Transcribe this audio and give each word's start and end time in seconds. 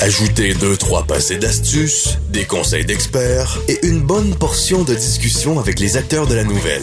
Ajoutez 0.00 0.54
deux, 0.54 0.76
trois 0.76 1.04
passés 1.04 1.36
d'astuces, 1.36 2.18
des 2.30 2.44
conseils 2.44 2.84
d'experts 2.84 3.58
et 3.68 3.86
une 3.86 4.00
bonne 4.00 4.34
portion 4.34 4.82
de 4.82 4.94
discussion 4.94 5.58
avec 5.58 5.78
les 5.78 5.96
acteurs 5.96 6.26
de 6.26 6.34
la 6.34 6.44
nouvelle. 6.44 6.82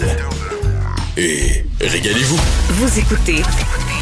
Et 1.18 1.66
régalez-vous. 1.82 2.40
Vous 2.70 3.00
écoutez 3.00 3.42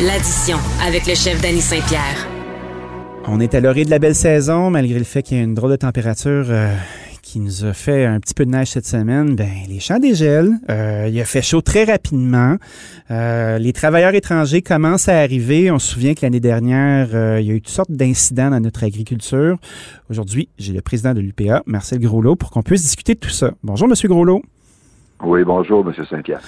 l'addition 0.02 0.58
avec 0.86 1.08
le 1.08 1.16
chef 1.16 1.42
Danny 1.42 1.62
Saint-Pierre. 1.62 2.28
On 3.28 3.40
est 3.40 3.56
à 3.56 3.60
l'orée 3.62 3.86
de 3.86 3.90
la 3.90 4.00
belle 4.00 4.16
saison, 4.16 4.70
malgré 4.70 5.00
le 5.00 5.06
fait 5.06 5.24
qu'il 5.24 5.38
y 5.38 5.40
a 5.40 5.44
une 5.44 5.56
drôle 5.56 5.72
de 5.72 5.78
température 5.78 6.48
euh, 6.50 6.76
qui 7.36 7.42
nous 7.42 7.66
a 7.66 7.74
fait 7.74 8.06
un 8.06 8.22
petit 8.22 8.34
peu 8.34 8.46
de 8.46 8.52
neige 8.52 8.70
cette 8.70 8.86
semaine. 8.86 9.36
Ben, 9.36 9.50
les 9.68 9.82
champs 9.82 10.00
dégèlent. 10.00 10.54
Euh, 10.70 11.10
il 11.12 11.20
a 11.20 11.26
fait 11.26 11.42
chaud 11.42 11.60
très 11.60 11.84
rapidement. 11.84 12.56
Euh, 13.12 13.58
les 13.58 13.74
travailleurs 13.74 14.16
étrangers 14.16 14.62
commencent 14.62 15.10
à 15.10 15.20
arriver. 15.20 15.70
On 15.70 15.78
se 15.78 15.96
souvient 15.96 16.14
que 16.14 16.22
l'année 16.22 16.40
dernière, 16.40 17.10
euh, 17.14 17.42
il 17.42 17.48
y 17.48 17.52
a 17.52 17.56
eu 17.56 17.62
toutes 17.62 17.74
sortes 17.74 17.92
d'incidents 17.92 18.52
dans 18.52 18.62
notre 18.62 18.86
agriculture. 18.86 19.58
Aujourd'hui, 20.10 20.48
j'ai 20.58 20.72
le 20.72 20.80
président 20.80 21.14
de 21.14 21.20
l'UPA, 21.20 21.62
Marcel 21.66 22.00
Groslot, 22.00 22.38
pour 22.38 22.52
qu'on 22.52 22.64
puisse 22.64 22.84
discuter 22.84 23.16
de 23.16 23.20
tout 23.20 23.28
ça. 23.28 23.52
Bonjour, 23.64 23.90
Monsieur 23.90 24.08
Groslot. 24.08 24.42
Oui, 25.22 25.44
bonjour, 25.44 25.84
Monsieur 25.84 26.06
Saint-Pierre. 26.06 26.40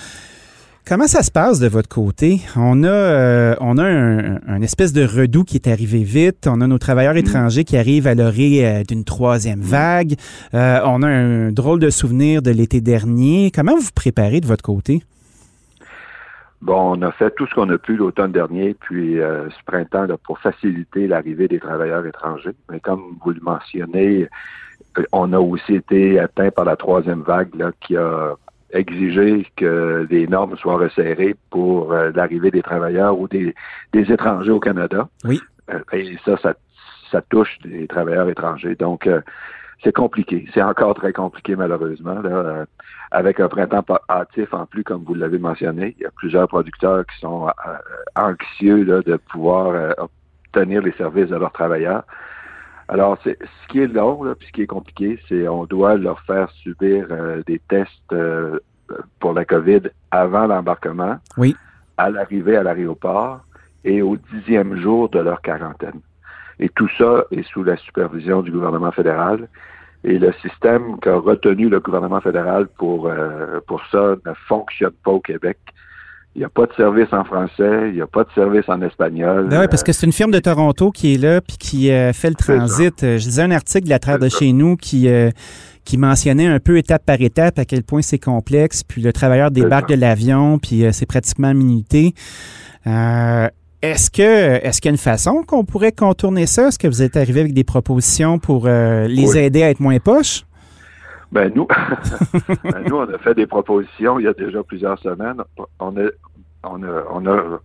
Comment 0.87 1.07
ça 1.07 1.21
se 1.21 1.31
passe 1.31 1.59
de 1.59 1.67
votre 1.67 1.89
côté? 1.89 2.39
On 2.55 2.81
a, 2.83 2.87
euh, 2.87 3.55
on 3.59 3.77
a 3.77 3.83
un, 3.83 4.35
un 4.47 4.61
espèce 4.61 4.93
de 4.93 5.03
redout 5.03 5.43
qui 5.43 5.55
est 5.57 5.67
arrivé 5.67 6.03
vite. 6.03 6.47
On 6.47 6.61
a 6.61 6.67
nos 6.67 6.77
travailleurs 6.77 7.15
Mm. 7.15 7.17
étrangers 7.17 7.63
qui 7.65 7.75
arrivent 7.75 8.07
à 8.07 8.15
l'orée 8.15 8.65
euh, 8.65 8.83
d'une 8.83 9.03
troisième 9.03 9.59
vague. 9.59 10.13
Euh, 10.53 10.79
on 10.85 11.03
a 11.03 11.07
un 11.07 11.51
drôle 11.51 11.79
de 11.79 11.89
souvenir 11.89 12.41
de 12.41 12.51
l'été 12.51 12.79
dernier. 12.79 13.51
Comment 13.53 13.75
vous 13.75 13.81
vous 13.81 13.91
préparez 13.93 14.39
de 14.39 14.45
votre 14.47 14.63
côté? 14.63 15.03
Bon, 16.61 16.97
on 16.97 17.01
a 17.01 17.11
fait 17.11 17.31
tout 17.35 17.45
ce 17.47 17.53
qu'on 17.53 17.69
a 17.69 17.77
pu 17.77 17.97
l'automne 17.97 18.31
dernier, 18.31 18.73
puis 18.73 19.17
ce 19.17 19.63
printemps 19.65 20.05
là, 20.05 20.15
pour 20.17 20.39
faciliter 20.39 21.05
l'arrivée 21.05 21.47
des 21.47 21.59
travailleurs 21.59 22.03
étrangers. 22.05 22.55
Mais 22.71 22.79
comme 22.79 23.17
vous 23.23 23.29
le 23.31 23.39
mentionnez, 23.41 24.27
on 25.11 25.33
a 25.33 25.39
aussi 25.39 25.75
été 25.75 26.17
atteint 26.17 26.49
par 26.49 26.65
la 26.65 26.75
troisième 26.75 27.21
vague 27.21 27.53
là, 27.55 27.71
qui 27.79 27.95
a 27.95 28.33
exigé 28.71 29.47
que 29.55 30.05
les 30.09 30.27
normes 30.27 30.57
soient 30.57 30.77
resserrées 30.77 31.35
pour 31.49 31.93
euh, 31.93 32.11
l'arrivée 32.13 32.51
des 32.51 32.61
travailleurs 32.61 33.17
ou 33.17 33.27
des, 33.27 33.55
des 33.93 34.11
étrangers 34.11 34.51
au 34.51 34.59
Canada. 34.59 35.07
Oui. 35.23 35.39
Euh, 35.69 35.79
et 35.93 36.17
ça, 36.25 36.37
ça, 36.37 36.53
ça 37.11 37.21
touche 37.21 37.57
des 37.63 37.87
travailleurs 37.87 38.29
étrangers. 38.29 38.75
Donc, 38.75 39.07
euh, 39.07 39.21
c'est 39.83 39.93
compliqué. 39.93 40.47
C'est 40.53 40.61
encore 40.61 40.95
très 40.95 41.13
compliqué, 41.13 41.55
malheureusement. 41.55 42.19
Là, 42.21 42.29
euh, 42.29 42.65
avec 43.11 43.39
un 43.39 43.47
printemps 43.47 43.85
hâtif 44.09 44.53
en 44.53 44.65
plus, 44.65 44.83
comme 44.83 45.03
vous 45.03 45.13
l'avez 45.13 45.39
mentionné, 45.39 45.95
il 45.97 46.03
y 46.03 46.05
a 46.05 46.11
plusieurs 46.11 46.47
producteurs 46.47 47.05
qui 47.05 47.19
sont 47.19 47.47
anxieux 48.15 48.83
là, 48.83 49.01
de 49.01 49.15
pouvoir 49.15 49.95
obtenir 49.97 50.81
les 50.81 50.91
services 50.93 51.29
de 51.29 51.35
leurs 51.37 51.53
travailleurs. 51.53 52.03
Alors, 52.89 53.17
c'est 53.23 53.37
ce 53.41 53.67
qui 53.67 53.79
est 53.79 53.87
long, 53.87 54.23
là, 54.23 54.35
puis 54.35 54.47
ce 54.47 54.53
qui 54.53 54.61
est 54.61 54.67
compliqué, 54.67 55.19
c'est 55.27 55.47
on 55.47 55.65
doit 55.65 55.95
leur 55.95 56.21
faire 56.21 56.49
subir 56.51 57.07
euh, 57.11 57.41
des 57.45 57.59
tests 57.67 58.13
euh, 58.13 58.59
pour 59.19 59.33
la 59.33 59.43
COVID 59.43 59.81
avant 60.11 60.47
l'embarquement, 60.47 61.17
Oui. 61.37 61.55
à 61.97 62.09
l'arrivée 62.09 62.55
à 62.55 62.63
l'aéroport 62.63 63.41
et 63.83 64.01
au 64.01 64.15
dixième 64.33 64.77
jour 64.77 65.09
de 65.09 65.19
leur 65.19 65.41
quarantaine. 65.41 65.99
Et 66.59 66.69
tout 66.69 66.89
ça 66.97 67.25
est 67.31 67.43
sous 67.43 67.63
la 67.63 67.75
supervision 67.77 68.41
du 68.41 68.51
gouvernement 68.51 68.91
fédéral. 68.91 69.47
Et 70.03 70.17
le 70.17 70.31
système 70.41 70.99
qu'a 70.99 71.15
retenu 71.17 71.69
le 71.69 71.79
gouvernement 71.79 72.21
fédéral 72.21 72.67
pour, 72.77 73.07
euh, 73.07 73.59
pour 73.67 73.81
ça 73.91 74.15
ne 74.25 74.33
fonctionne 74.47 74.93
pas 75.03 75.11
au 75.11 75.19
Québec. 75.19 75.57
Il 76.37 76.41
n'y 76.41 76.45
a 76.45 76.49
pas 76.49 76.67
de 76.67 76.73
service 76.77 77.11
en 77.13 77.23
français, 77.23 77.87
il 77.89 77.95
n'y 77.95 78.01
a 78.01 78.05
pas 78.05 78.23
de 78.23 78.29
service 78.35 78.65
en 78.67 78.79
espagnol. 78.83 79.47
Ben 79.49 79.61
ouais, 79.61 79.67
parce 79.67 79.81
que 79.81 79.91
c'est 79.91 80.05
une 80.05 80.11
firme 80.13 80.29
de 80.29 80.37
Toronto 80.37 80.91
qui 80.91 81.15
est 81.15 81.17
là 81.17 81.41
puis 81.41 81.57
qui 81.57 81.89
euh, 81.91 82.13
fait 82.13 82.29
le 82.29 82.35
transit. 82.35 83.03
Euh, 83.03 83.17
Je 83.17 83.25
lisais 83.25 83.41
un 83.41 83.49
article 83.49 83.85
de 83.85 83.89
la 83.89 83.97
Terre 83.97 84.19
de 84.19 84.29
ça. 84.29 84.37
chez 84.37 84.53
nous 84.53 84.75
qui, 84.75 85.09
euh, 85.09 85.31
qui 85.83 85.97
mentionnait 85.97 86.45
un 86.45 86.59
peu 86.59 86.77
étape 86.77 87.03
par 87.07 87.19
étape 87.21 87.57
à 87.57 87.65
quel 87.65 87.81
point 87.81 88.03
c'est 88.03 88.19
complexe. 88.19 88.83
Puis 88.83 89.01
le 89.01 89.11
travailleur 89.11 89.49
débarque 89.49 89.89
de 89.89 89.95
l'avion, 89.95 90.59
puis 90.59 90.85
euh, 90.85 90.91
c'est 90.91 91.07
pratiquement 91.07 91.51
minuté. 91.55 92.13
Euh, 92.85 93.47
est-ce 93.81 94.09
que 94.11 94.21
est-ce 94.63 94.79
qu'il 94.81 94.89
y 94.89 94.91
a 94.91 94.93
une 94.93 94.97
façon 94.97 95.43
qu'on 95.45 95.65
pourrait 95.65 95.91
contourner 95.91 96.45
ça? 96.45 96.67
Est-ce 96.67 96.77
que 96.79 96.87
vous 96.87 97.01
êtes 97.01 97.17
arrivé 97.17 97.39
avec 97.41 97.53
des 97.53 97.63
propositions 97.63 98.37
pour 98.37 98.65
euh, 98.67 99.07
les 99.07 99.27
Oui. 99.33 99.37
aider 99.39 99.63
à 99.63 99.69
être 99.71 99.79
moins 99.79 99.97
poches? 99.99 100.43
Ben 101.31 101.51
nous, 101.53 101.67
ben, 102.63 102.83
nous, 102.87 102.95
on 102.95 103.13
a 103.13 103.17
fait 103.17 103.33
des 103.35 103.47
propositions 103.47 104.19
il 104.19 104.23
y 104.23 104.27
a 104.27 104.33
déjà 104.33 104.63
plusieurs 104.63 104.97
semaines. 104.99 105.41
On 105.79 105.97
a, 105.97 106.09
on 106.63 106.83
a, 106.83 107.03
on 107.11 107.25
a, 107.27 107.59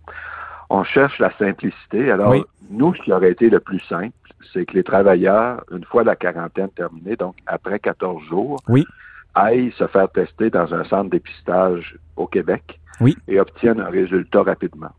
on 0.69 0.83
cherche 0.83 1.17
la 1.19 1.31
simplicité. 1.37 2.11
Alors, 2.11 2.31
Oui. 2.31 2.43
nous, 2.69 2.93
ce 2.95 3.01
qui 3.01 3.13
aurait 3.13 3.31
été 3.31 3.49
le 3.49 3.59
plus 3.59 3.79
simple, 3.81 4.11
c'est 4.51 4.65
que 4.65 4.73
les 4.73 4.83
travailleurs, 4.83 5.63
une 5.71 5.85
fois 5.85 6.03
la 6.03 6.15
quarantaine 6.15 6.69
terminée, 6.69 7.15
donc 7.15 7.35
après 7.47 7.79
14 7.79 8.21
jours, 8.23 8.59
Oui. 8.67 8.85
aillent 9.33 9.71
se 9.77 9.87
faire 9.87 10.09
tester 10.11 10.49
dans 10.49 10.73
un 10.73 10.83
centre 10.83 11.09
d'épistage 11.09 11.97
au 12.17 12.27
Québec 12.27 12.79
Oui. 12.99 13.15
et 13.27 13.39
obtiennent 13.39 13.79
un 13.79 13.89
résultat 13.89 14.43
rapidement. 14.43 14.91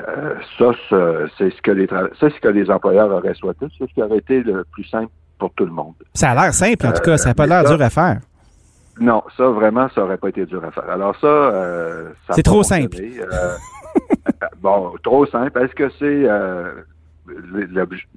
Euh, 0.00 0.34
ça, 0.58 0.70
c'est- 1.38 1.50
ce 1.50 1.60
que 1.62 1.70
les 1.70 1.86
c'est 2.18 2.30
ce 2.30 2.40
que 2.40 2.48
les 2.48 2.70
employeurs 2.70 3.10
auraient 3.10 3.34
souhaité, 3.34 3.66
c'est 3.78 3.86
ce 3.88 3.92
qui 3.92 4.02
aurait 4.02 4.18
été 4.18 4.42
le 4.42 4.64
plus 4.72 4.84
simple 4.84 5.10
pour 5.42 5.52
tout 5.54 5.64
le 5.66 5.72
monde. 5.72 5.94
Ça 6.14 6.30
a 6.30 6.34
l'air 6.34 6.54
simple, 6.54 6.86
en 6.86 6.92
tout 6.92 6.98
Euh, 7.02 7.04
cas. 7.12 7.16
Ça 7.18 7.30
n'a 7.30 7.34
pas 7.34 7.46
l'air 7.46 7.64
dur 7.64 7.80
à 7.82 7.90
faire. 7.90 8.20
Non, 9.00 9.22
ça 9.36 9.48
vraiment, 9.48 9.88
ça 9.94 10.04
aurait 10.04 10.16
pas 10.18 10.28
été 10.28 10.46
dur 10.46 10.62
à 10.64 10.70
faire. 10.70 10.88
Alors 10.88 11.16
ça, 11.20 11.26
euh, 11.26 12.10
ça 12.28 12.34
C'est 12.34 12.42
trop 12.44 12.62
fonctionné. 12.62 13.12
Euh, 13.20 13.56
bon, 14.60 14.92
trop 15.02 15.26
simple. 15.26 15.58
Est-ce 15.62 15.74
que 15.74 15.88
c'est 15.98 16.28
euh, 16.28 16.70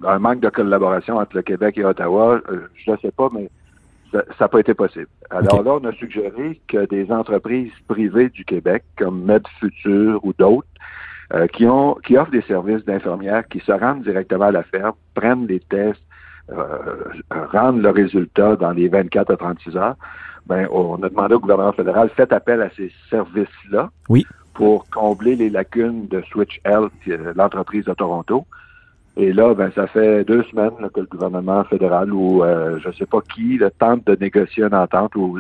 un 0.06 0.20
manque 0.20 0.42
de 0.42 0.50
collaboration 0.50 1.18
entre 1.18 1.36
le 1.38 1.42
Québec 1.42 1.78
et 1.78 1.86
Ottawa? 1.86 2.40
Euh, 2.50 2.68
Je 2.76 2.92
ne 2.92 2.98
sais 2.98 3.12
pas, 3.12 3.30
mais 3.34 3.50
ça 4.12 4.22
n'a 4.42 4.48
pas 4.48 4.60
été 4.60 4.74
possible. 4.74 5.08
Alors 5.30 5.64
là, 5.64 5.72
on 5.82 5.86
a 5.86 5.92
suggéré 5.94 6.62
que 6.68 6.86
des 6.86 7.12
entreprises 7.12 7.72
privées 7.88 8.30
du 8.30 8.46
Québec, 8.46 8.84
comme 8.98 9.24
MedFuture 9.24 10.20
ou 10.24 10.34
d'autres, 10.34 10.68
euh, 11.34 11.48
qui 11.48 11.66
ont 11.66 11.96
qui 12.06 12.18
offrent 12.18 12.32
des 12.32 12.44
services 12.44 12.86
d'infirmières, 12.86 13.48
qui 13.48 13.60
se 13.62 13.72
rendent 13.72 14.04
directement 14.04 14.46
à 14.46 14.52
la 14.52 14.64
ferme, 14.64 14.94
prennent 15.16 15.48
les 15.48 15.60
tests, 15.60 16.05
euh, 16.52 17.46
rendent 17.52 17.82
le 17.82 17.90
résultat 17.90 18.56
dans 18.56 18.72
les 18.72 18.88
24 18.88 19.32
à 19.32 19.38
36 19.38 19.78
heures, 19.78 19.96
ben, 20.46 20.68
on 20.72 21.02
a 21.02 21.10
demandé 21.10 21.34
au 21.36 21.40
gouvernement 21.40 21.72
fédéral, 21.74 22.10
faites 22.16 22.32
appel 22.32 22.62
à 22.62 22.70
ces 22.78 22.92
services-là 23.10 23.90
Oui. 24.10 24.26
pour 24.54 24.86
combler 24.90 25.36
les 25.36 25.50
lacunes 25.50 26.08
de 26.08 26.22
Switch 26.30 26.60
Health, 26.66 26.92
euh, 27.08 27.34
l'entreprise 27.36 27.86
de 27.86 27.94
Toronto. 27.94 28.46
Et 29.18 29.32
là, 29.34 29.54
ben, 29.54 29.72
ça 29.74 29.88
fait 29.88 30.24
deux 30.26 30.44
semaines 30.44 30.74
là, 30.80 30.90
que 30.90 31.00
le 31.00 31.06
gouvernement 31.08 31.64
fédéral 31.64 32.14
ou 32.14 32.44
euh, 32.44 32.78
je 32.84 32.92
sais 32.92 33.06
pas 33.06 33.22
qui 33.34 33.58
là, 33.58 33.70
tente 33.72 34.06
de 34.06 34.16
négocier 34.20 34.64
une 34.64 34.76
entente. 34.76 35.16
Ou, 35.16 35.40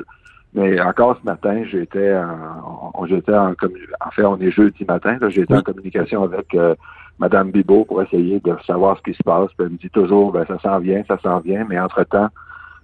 mais 0.54 0.80
encore 0.82 1.18
ce 1.22 1.26
matin, 1.26 1.64
j'étais 1.70 2.16
en, 2.16 3.06
j'étais 3.06 3.36
en 3.36 3.52
en 3.52 4.12
fait, 4.12 4.24
on 4.24 4.40
est 4.40 4.52
jeudi 4.52 4.86
matin, 4.86 5.18
j'étais 5.28 5.54
Oui. 5.54 5.60
en 5.60 5.64
communication 5.64 6.24
avec 6.24 6.56
euh, 6.56 6.74
Madame 7.20 7.52
Bibot 7.52 7.86
pour 7.86 8.02
essayer 8.02 8.40
de 8.40 8.56
savoir 8.66 8.98
ce 8.98 9.04
qui 9.04 9.18
se 9.18 9.24
passe. 9.24 9.50
Puis 9.58 9.66
elle 9.66 9.74
me 9.74 9.78
dit 9.78 9.90
toujours, 9.90 10.32
ben, 10.32 10.46
ça 10.48 10.60
s'en 10.60 10.80
vient, 10.80 11.04
ça 11.08 11.18
s'en 11.20 11.40
vient, 11.40 11.66
mais 11.68 11.80
entre-temps, 11.80 12.28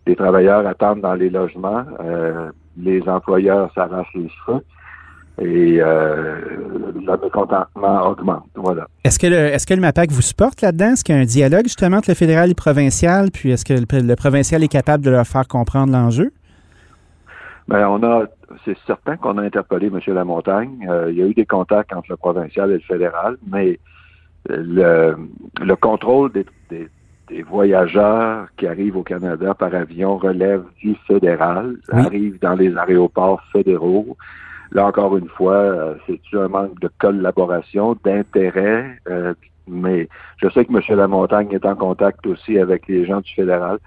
les 0.07 0.15
travailleurs 0.15 0.65
attendent 0.65 1.01
dans 1.01 1.13
les 1.13 1.29
logements, 1.29 1.83
euh, 1.99 2.49
les 2.77 3.01
employeurs 3.07 3.71
s'arrachent 3.73 4.13
les 4.15 4.29
cheveux 4.29 4.61
et 5.39 5.81
euh, 5.81 6.39
le 6.95 7.17
mécontentement 7.23 8.07
augmente. 8.07 8.45
Voilà. 8.55 8.87
Est-ce 9.03 9.19
que, 9.19 9.27
le, 9.27 9.35
est-ce 9.35 9.65
que 9.65 9.73
le 9.73 9.81
MAPAC 9.81 10.11
vous 10.11 10.21
supporte 10.21 10.61
là-dedans? 10.61 10.91
Est-ce 10.93 11.03
qu'il 11.03 11.15
y 11.15 11.17
a 11.17 11.21
un 11.21 11.25
dialogue 11.25 11.63
justement 11.63 11.97
entre 11.97 12.09
le 12.09 12.15
fédéral 12.15 12.45
et 12.45 12.49
le 12.49 12.55
provincial? 12.55 13.31
Puis 13.31 13.51
est-ce 13.51 13.65
que 13.65 13.73
le, 13.73 14.07
le 14.07 14.15
provincial 14.15 14.63
est 14.63 14.67
capable 14.67 15.03
de 15.03 15.11
leur 15.11 15.25
faire 15.25 15.47
comprendre 15.47 15.91
l'enjeu? 15.91 16.31
Ben, 17.67 17.87
on 17.87 18.03
a, 18.03 18.25
c'est 18.65 18.77
certain 18.85 19.17
qu'on 19.17 19.37
a 19.37 19.43
interpellé 19.43 19.87
M. 19.87 19.99
Lamontagne. 20.13 20.85
Euh, 20.89 21.11
il 21.11 21.17
y 21.17 21.21
a 21.21 21.25
eu 21.25 21.33
des 21.33 21.45
contacts 21.45 21.93
entre 21.93 22.07
le 22.09 22.17
provincial 22.17 22.69
et 22.69 22.75
le 22.75 22.79
fédéral, 22.79 23.37
mais 23.49 23.79
le, 24.57 25.15
le 25.61 25.75
contrôle 25.75 26.31
des, 26.31 26.45
des, 26.69 26.87
des 27.27 27.41
voyageurs 27.43 28.47
qui 28.57 28.67
arrivent 28.67 28.97
au 28.97 29.03
Canada 29.03 29.53
par 29.53 29.73
avion 29.73 30.17
relève 30.17 30.63
du 30.81 30.95
fédéral, 31.07 31.75
Oui. 31.93 32.05
arrive 32.05 32.39
dans 32.39 32.55
les 32.55 32.75
aéroports 32.77 33.41
fédéraux. 33.51 34.17
Là, 34.71 34.85
encore 34.85 35.17
une 35.17 35.27
fois, 35.27 35.53
euh, 35.53 35.95
c'est 36.07 36.19
un 36.37 36.47
manque 36.47 36.79
de 36.79 36.89
collaboration, 36.97 37.97
d'intérêt, 38.03 38.97
euh, 39.09 39.33
mais 39.67 40.07
je 40.37 40.49
sais 40.49 40.65
que 40.65 40.71
M. 40.73 40.97
Lamontagne 40.97 41.51
est 41.51 41.65
en 41.65 41.75
contact 41.75 42.25
aussi 42.25 42.57
avec 42.57 42.87
les 42.87 43.05
gens 43.05 43.21
du 43.21 43.31
fédéral. 43.33 43.79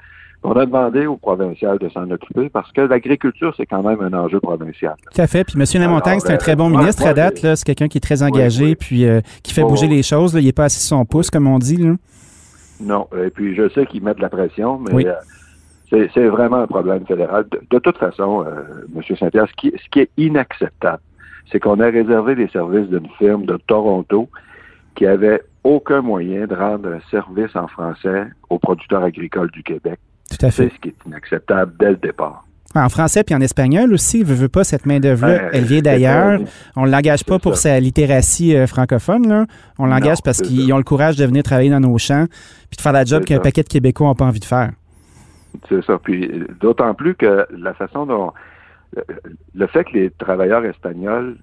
On 0.47 0.53
a 0.53 0.67
demandé 0.67 1.07
au 1.07 1.17
provincial 1.17 1.79
de 1.79 1.89
s'en 1.89 2.11
occuper 2.11 2.51
parce 2.51 2.71
que 2.73 2.83
l'agriculture, 2.83 3.55
c'est 3.57 3.65
quand 3.65 3.83
même 3.83 4.01
un 4.03 4.13
enjeu 4.13 4.41
provincial. 4.41 4.95
Tout 5.15 5.21
à 5.21 5.27
fait. 5.27 5.43
Puis 5.45 5.55
M. 5.59 5.65
Lamontagne, 5.83 6.21
c'est 6.21 6.31
un 6.31 6.35
euh, 6.35 6.39
très 6.39 6.55
bon 6.55 6.69
moi- 6.69 6.81
ministre 6.83 7.03
moi, 7.03 7.11
à 7.13 7.15
date. 7.15 7.39
C'est 7.39 7.65
quelqu'un 7.65 7.89
qui 7.89 7.97
est 7.99 8.01
très 8.03 8.23
engagé 8.23 8.65
oui. 8.67 8.75
puis 8.75 9.07
euh, 9.07 9.21
qui 9.43 9.55
fait 9.55 9.63
Oh, 9.63 9.69
bouger 9.69 9.87
oui. 9.87 9.97
les 9.97 10.03
choses. 10.03 10.35
là. 10.35 10.41
Il 10.41 10.45
n'est 10.47 10.53
pas 10.53 10.65
assis 10.65 10.81
sur 10.81 10.97
son 10.99 11.05
pouce, 11.07 11.31
comme 11.31 11.47
on 11.47 11.59
dit. 11.59 11.79
là. 11.79 11.95
Non. 12.81 13.09
Et 13.25 13.31
puis, 13.31 13.55
je 13.55 13.69
sais 13.71 13.87
qu'ils 13.87 14.03
mettent 14.03 14.19
de 14.19 14.23
la 14.23 14.29
pression, 14.29 14.79
mais 14.79 14.93
Oui. 14.93 15.07
euh, 15.07 15.15
c'est 15.89 16.11
c'est 16.13 16.27
vraiment 16.27 16.57
un 16.59 16.67
problème 16.67 17.07
fédéral. 17.07 17.47
De, 17.51 17.61
de 17.71 17.79
toute 17.79 17.97
façon, 17.97 18.45
euh, 18.47 18.85
M. 18.95 19.17
Saint-Pierre, 19.17 19.47
ce 19.49 19.55
qui, 19.55 19.73
ce 19.83 19.89
qui 19.91 20.01
est 20.01 20.11
inacceptable, 20.19 21.01
c'est 21.51 21.59
qu'on 21.61 21.81
a 21.81 21.87
réservé 21.87 22.35
les 22.35 22.49
services 22.49 22.89
d'une 22.91 23.09
firme 23.19 23.47
de 23.47 23.57
Toronto 23.67 24.29
qui 24.95 25.07
avait 25.07 25.41
aucun 25.63 26.03
moyen 26.03 26.47
de 26.47 26.55
rendre 26.55 26.89
un 26.91 27.01
service 27.11 27.57
en 27.57 27.67
français 27.69 28.27
aux 28.51 28.59
producteurs 28.59 29.03
agricoles 29.03 29.51
du 29.51 29.63
Québec. 29.63 29.99
Tout 30.39 30.47
à 30.47 30.51
fait. 30.51 30.69
C'est 30.69 30.75
ce 30.75 30.81
qui 30.81 30.89
est 30.89 30.95
inacceptable 31.07 31.73
dès 31.79 31.91
le 31.91 31.97
départ. 31.97 32.45
En 32.77 32.89
français 32.89 33.23
puis 33.23 33.35
en 33.37 33.41
espagnol 33.41 33.93
aussi, 33.93 34.25
veut, 34.25 34.35
veut 34.35 34.49
pas 34.49 34.65
cette 34.65 34.85
main-d'œuvre-là. 34.85 35.51
Elle 35.53 35.65
vient 35.65 35.81
d'ailleurs. 35.81 36.41
On 36.75 36.87
ne 36.87 36.91
l'engage 36.91 37.25
pas 37.25 37.39
pour 37.39 37.57
ça. 37.57 37.71
sa 37.75 37.81
littératie 37.81 38.57
euh, 38.57 38.67
francophone. 38.67 39.29
Là. 39.29 39.47
On 39.79 39.87
l'engage 39.87 40.19
parce 40.25 40.41
qu'ils 40.43 40.73
ont 40.73 40.79
le 40.79 40.83
courage 40.83 41.15
de 41.17 41.25
venir 41.25 41.45
travailler 41.45 41.71
dans 41.71 41.79
nos 41.81 41.97
champs 41.99 42.27
puis 42.69 42.77
de 42.77 42.81
faire 42.81 42.93
la 42.93 43.05
job 43.05 43.25
qu'un 43.25 43.39
paquet 43.39 43.63
de 43.63 43.69
Québécois 43.69 44.09
n'ont 44.09 44.15
pas 44.17 44.25
envie 44.25 44.41
de 44.41 44.45
faire. 44.45 44.73
C'est 45.69 45.85
ça. 45.85 45.99
Puis 46.03 46.29
d'autant 46.61 46.95
plus 46.95 47.15
que 47.15 47.47
la 47.57 47.75
façon 47.75 48.07
dont 48.07 48.33
le 49.55 49.67
fait 49.69 49.85
que 49.85 49.93
les 49.93 50.11
travailleurs 50.11 50.65
espagnols 50.65 51.37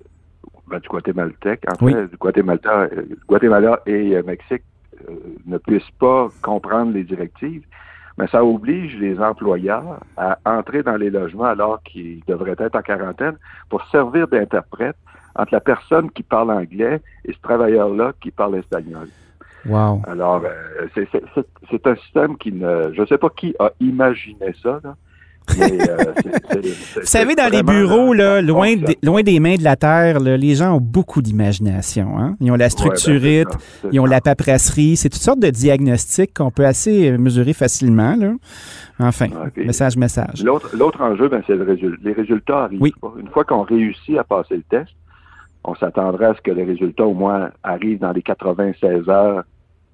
ben, 0.69 0.79
du 0.79 0.87
Guatémaltèque, 0.87 1.63
en 1.69 1.85
Oui. 1.85 1.93
fait, 1.93 2.07
du 2.07 2.17
Guatémalta, 2.17 2.81
euh, 2.81 3.03
Guatemala 3.27 3.81
et 3.85 4.15
euh, 4.15 4.23
Mexique 4.25 4.63
euh, 5.09 5.13
ne 5.45 5.57
puissent 5.57 5.91
pas 5.99 6.27
comprendre 6.41 6.93
les 6.93 7.03
directives, 7.03 7.63
mais 8.17 8.27
ça 8.27 8.43
oblige 8.43 8.97
les 8.97 9.19
employeurs 9.19 9.99
à 10.17 10.37
entrer 10.45 10.83
dans 10.83 10.97
les 10.97 11.09
logements 11.09 11.45
alors 11.45 11.81
qu'ils 11.83 12.21
devraient 12.27 12.55
être 12.57 12.75
en 12.75 12.81
quarantaine 12.81 13.37
pour 13.69 13.83
servir 13.87 14.27
d'interprète 14.27 14.97
entre 15.35 15.53
la 15.53 15.61
personne 15.61 16.11
qui 16.11 16.23
parle 16.23 16.51
anglais 16.51 17.01
et 17.25 17.33
ce 17.33 17.39
travailleur-là 17.41 18.13
qui 18.19 18.31
parle 18.31 18.55
espagnol. 18.57 19.07
Wow. 19.65 20.01
Alors, 20.07 20.41
euh, 20.43 20.87
c'est- 20.93 21.87
un 21.87 21.95
système 21.95 22.37
qui 22.37 22.51
ne... 22.51 22.91
Je 22.93 23.01
ne 23.01 23.05
sais 23.05 23.17
pas 23.17 23.29
qui 23.29 23.55
a 23.59 23.71
imaginé 23.79 24.53
ça, 24.61 24.79
là. 24.83 24.95
Mais, 25.57 25.89
euh, 25.89 26.13
Vous 26.95 27.05
savez, 27.05 27.35
dans 27.35 27.51
les 27.51 27.63
bureaux, 27.63 28.13
là, 28.13 28.41
loin, 28.41 28.75
loin 29.03 29.21
des 29.21 29.39
mains 29.39 29.55
de 29.55 29.63
la 29.63 29.75
terre, 29.75 30.19
là, 30.19 30.37
les 30.37 30.55
gens 30.55 30.75
ont 30.75 30.81
beaucoup 30.81 31.21
d'imagination. 31.21 32.17
Hein? 32.17 32.35
Ils 32.39 32.51
ont 32.51 32.55
la 32.55 32.65
Ouais, 32.65 32.69
ben, 32.69 32.69
structurite, 32.69 33.49
ils 33.91 33.99
ont 33.99 34.05
la 34.05 34.21
paperasserie. 34.21 34.95
C'est 34.95 35.09
toutes 35.09 35.21
sortes 35.21 35.39
de 35.39 35.49
diagnostics 35.49 36.33
qu'on 36.33 36.51
peut 36.51 36.65
assez 36.65 37.11
euh, 37.11 37.17
mesurer 37.17 37.53
facilement. 37.53 38.15
Là. 38.15 38.33
Enfin, 38.99 39.27
message, 39.57 39.97
message. 39.97 40.43
L'autre 40.43 41.01
enjeu, 41.01 41.27
ben, 41.27 41.41
c'est 41.47 41.55
le 41.55 41.63
résultat. 41.63 41.97
Les 42.03 42.13
résultats 42.13 42.63
arrivent 42.63 42.81
Oui. 42.81 42.93
Une 43.19 43.27
fois 43.29 43.43
qu'on 43.43 43.63
réussit 43.63 44.17
à 44.17 44.23
passer 44.23 44.55
le 44.55 44.63
test, 44.63 44.91
on 45.63 45.75
s'attendrait 45.75 46.27
à 46.27 46.33
ce 46.35 46.41
que 46.41 46.51
les 46.51 46.63
résultats 46.63 47.05
au 47.05 47.13
moins 47.13 47.51
arrivent 47.63 47.99
dans 47.99 48.11
les 48.11 48.21
96 48.21 49.09
heures 49.09 49.43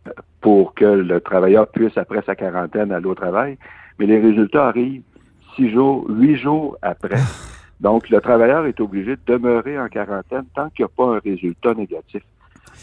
euh, 0.08 0.12
pour 0.42 0.74
que 0.74 0.86
le 0.86 1.20
travailleur 1.22 1.68
puisse, 1.68 1.98
après 1.98 2.22
sa 2.26 2.36
quarantaine, 2.36 2.92
aller 2.92 3.06
au 3.06 3.16
travail. 3.16 3.58
Mais 4.00 4.06
les 4.06 4.20
résultats 4.20 4.68
arrivent 4.68 5.02
six 5.58 5.70
jours, 5.72 6.06
huit 6.08 6.38
jours 6.38 6.78
après. 6.82 7.20
Donc, 7.82 8.10
le 8.10 8.22
travailleur 8.22 8.66
est 8.66 8.80
obligé 8.80 9.18
de 9.18 9.22
demeurer 9.28 9.78
en 9.80 9.88
quarantaine 9.90 10.46
tant 10.56 10.70
qu'il 10.70 10.86
n'y 10.86 10.92
a 10.92 10.96
pas 10.96 11.16
un 11.18 11.20
résultat 11.20 11.74
négatif. 11.76 12.24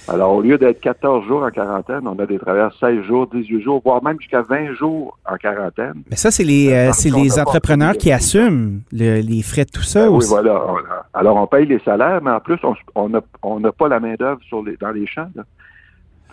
Alors, 0.06 0.32
au 0.34 0.42
lieu 0.42 0.58
d'être 0.58 0.80
14 0.80 1.26
jours 1.26 1.42
en 1.44 1.50
quarantaine, 1.50 2.06
on 2.06 2.18
a 2.18 2.26
des 2.26 2.38
travailleurs 2.38 2.74
16 2.78 3.02
jours, 3.04 3.26
18 3.26 3.62
jours, 3.62 3.80
voire 3.82 4.02
même 4.04 4.20
jusqu'à 4.20 4.42
20 4.42 4.74
jours 4.74 5.16
en 5.26 5.36
quarantaine. 5.36 6.02
Mais 6.10 6.16
ça, 6.16 6.30
c'est 6.30 6.44
les, 6.44 6.70
euh, 6.72 6.86
Parce 6.86 6.98
c'est 6.98 7.10
les 7.10 7.40
entrepreneurs 7.40 7.94
qui 7.94 8.12
assument 8.12 8.80
le- 8.92 9.20
les 9.20 9.42
frais 9.42 9.64
de 9.64 9.70
tout 9.70 9.82
ça 9.82 10.02
Ben 10.02 10.10
oui, 10.10 10.24
voilà. 10.28 10.62
On- 10.68 10.76
alors, 11.18 11.36
on 11.36 11.46
paye 11.46 11.66
les 11.66 11.78
salaires, 11.80 12.20
mais 12.22 12.30
en 12.32 12.40
plus, 12.40 12.58
on 12.94 13.08
n'a 13.08 13.20
on 13.42 13.60
pas 13.62 13.88
la 13.88 13.98
main-d'œuvre 13.98 14.40
les, 14.66 14.76
dans 14.76 14.90
les 14.90 15.06
champs. 15.06 15.30
là. 15.34 15.42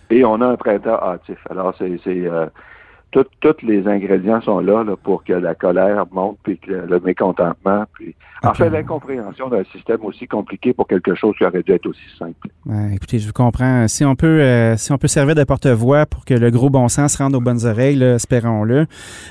Et 0.10 0.26
on 0.26 0.42
a 0.42 0.48
un 0.48 0.58
printemps 0.58 1.00
hâtif. 1.02 1.38
Alors, 1.50 1.74
c'est. 1.78 1.98
c'est, 2.04 2.28
euh, 2.28 2.48
tout- 3.12 3.26
tous 3.42 3.56
les 3.66 3.88
ingrédients 3.88 4.42
sont 4.42 4.60
là, 4.60 4.84
là, 4.84 4.96
pour 4.96 5.24
que 5.24 5.34
la 5.34 5.54
colère 5.56 6.06
monte, 6.12 6.38
puis 6.44 6.58
que 6.58 6.72
le, 6.72 7.00
mécontentement, 7.00 7.86
puis 7.94 8.16
en 8.44 8.50
Ok. 8.50 8.56
fait 8.58 8.70
l'incompréhension 8.70 9.50
d'un 9.50 9.64
système 9.66 10.04
aussi 10.04 10.28
compliqué 10.28 10.74
pour 10.74 10.88
quelque 10.88 11.14
chose 11.16 11.36
qui 11.38 11.46
aurait 11.46 11.62
dû 11.64 11.72
être 11.74 11.86
aussi 11.88 12.02
simple. 12.18 12.48
Ouais, 12.66 12.96
écoutez, 12.96 13.20
je 13.20 13.28
vous 13.28 13.34
comprends. 13.34 13.88
Si 13.88 14.04
on 14.06 14.16
peut, 14.16 14.28
euh, 14.42 14.78
si 14.78 14.92
on 14.92 14.98
peut 14.98 15.08
servir 15.08 15.36
de 15.36 15.44
porte-voix 15.44 16.06
pour 16.06 16.26
que 16.26 16.34
le 16.34 16.50
gros 16.52 16.70
bon 16.70 16.88
sens 16.88 17.14
se 17.14 17.18
rende 17.18 17.36
aux 17.36 17.42
bonnes 17.42 17.66
oreilles, 17.66 18.02
espérons-le. 18.02 18.86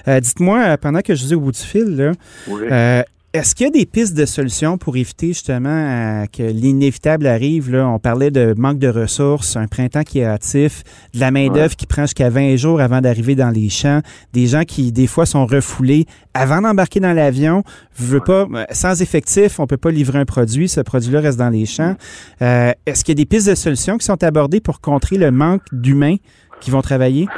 Euh, 0.09 0.21
Dites-moi, 0.21 0.59
euh, 0.61 0.77
pendant 0.77 1.01
que 1.01 1.15
je 1.15 1.25
suis 1.25 1.35
au 1.35 1.41
bout 1.41 1.53
du 1.53 1.59
fil, 1.61 1.97
là, 1.97 2.13
Oui. 2.49 2.63
euh, 2.71 3.03
est-ce 3.33 3.55
qu'il 3.55 3.67
y 3.67 3.69
a 3.69 3.73
des 3.73 3.87
pistes 3.87 4.17
de 4.17 4.25
solutions 4.27 4.77
pour 4.77 4.97
éviter 4.97 5.29
justement 5.29 5.69
euh, 5.69 6.27
que 6.27 6.43
l'inévitable 6.43 7.29
arrive? 7.29 7.71
Là? 7.71 7.87
On 7.87 8.01
parlait 8.01 8.33
de 8.33 8.55
manque 8.59 8.81
de 8.81 8.89
ressources, 8.89 9.57
un 9.57 9.69
printemps 9.69 10.03
qui 10.03 10.19
est 10.19 10.25
hâtif, 10.25 10.83
de 11.15 11.21
la 11.21 11.31
main-d'œuvre 11.31 11.61
Ouais. 11.71 11.77
qui 11.77 11.87
prend 11.87 12.03
jusqu'à 12.03 12.29
20 12.29 12.57
jours 12.57 12.81
avant 12.81 13.01
d'arriver 13.01 13.37
dans 13.37 13.51
les 13.51 13.69
champs, 13.69 14.01
des 14.33 14.49
gens 14.49 14.65
qui, 14.65 14.91
des 14.91 15.07
fois, 15.07 15.27
sont 15.27 15.47
refoulés 15.47 16.07
avant 16.35 16.61
d'embarquer 16.61 16.99
dans 16.99 17.13
l'avion. 17.13 17.63
Je 17.95 18.05
veux 18.05 18.21
pas, 18.21 18.49
euh, 18.53 18.65
sans 18.73 19.01
effectif, 19.01 19.61
on 19.61 19.69
peut 19.69 19.77
pas 19.77 19.93
livrer 19.93 20.19
un 20.19 20.25
produit. 20.25 20.69
Ce 20.69 20.81
produit-là 20.81 21.21
reste 21.21 21.39
dans 21.39 21.51
les 21.51 21.67
champs. 21.67 21.95
Euh, 22.43 22.73
est-ce 22.85 23.05
qu'il 23.05 23.13
y 23.17 23.21
a 23.21 23.23
des 23.23 23.27
pistes 23.27 23.49
de 23.49 23.55
solutions 23.55 23.97
qui 23.97 24.07
sont 24.07 24.25
abordées 24.25 24.61
pour 24.61 24.81
contrer 24.81 25.19
le 25.19 25.31
manque 25.31 25.63
d'humains 25.71 26.17
qui 26.61 26.73
vont 26.73 26.83
travailler? 26.83 27.29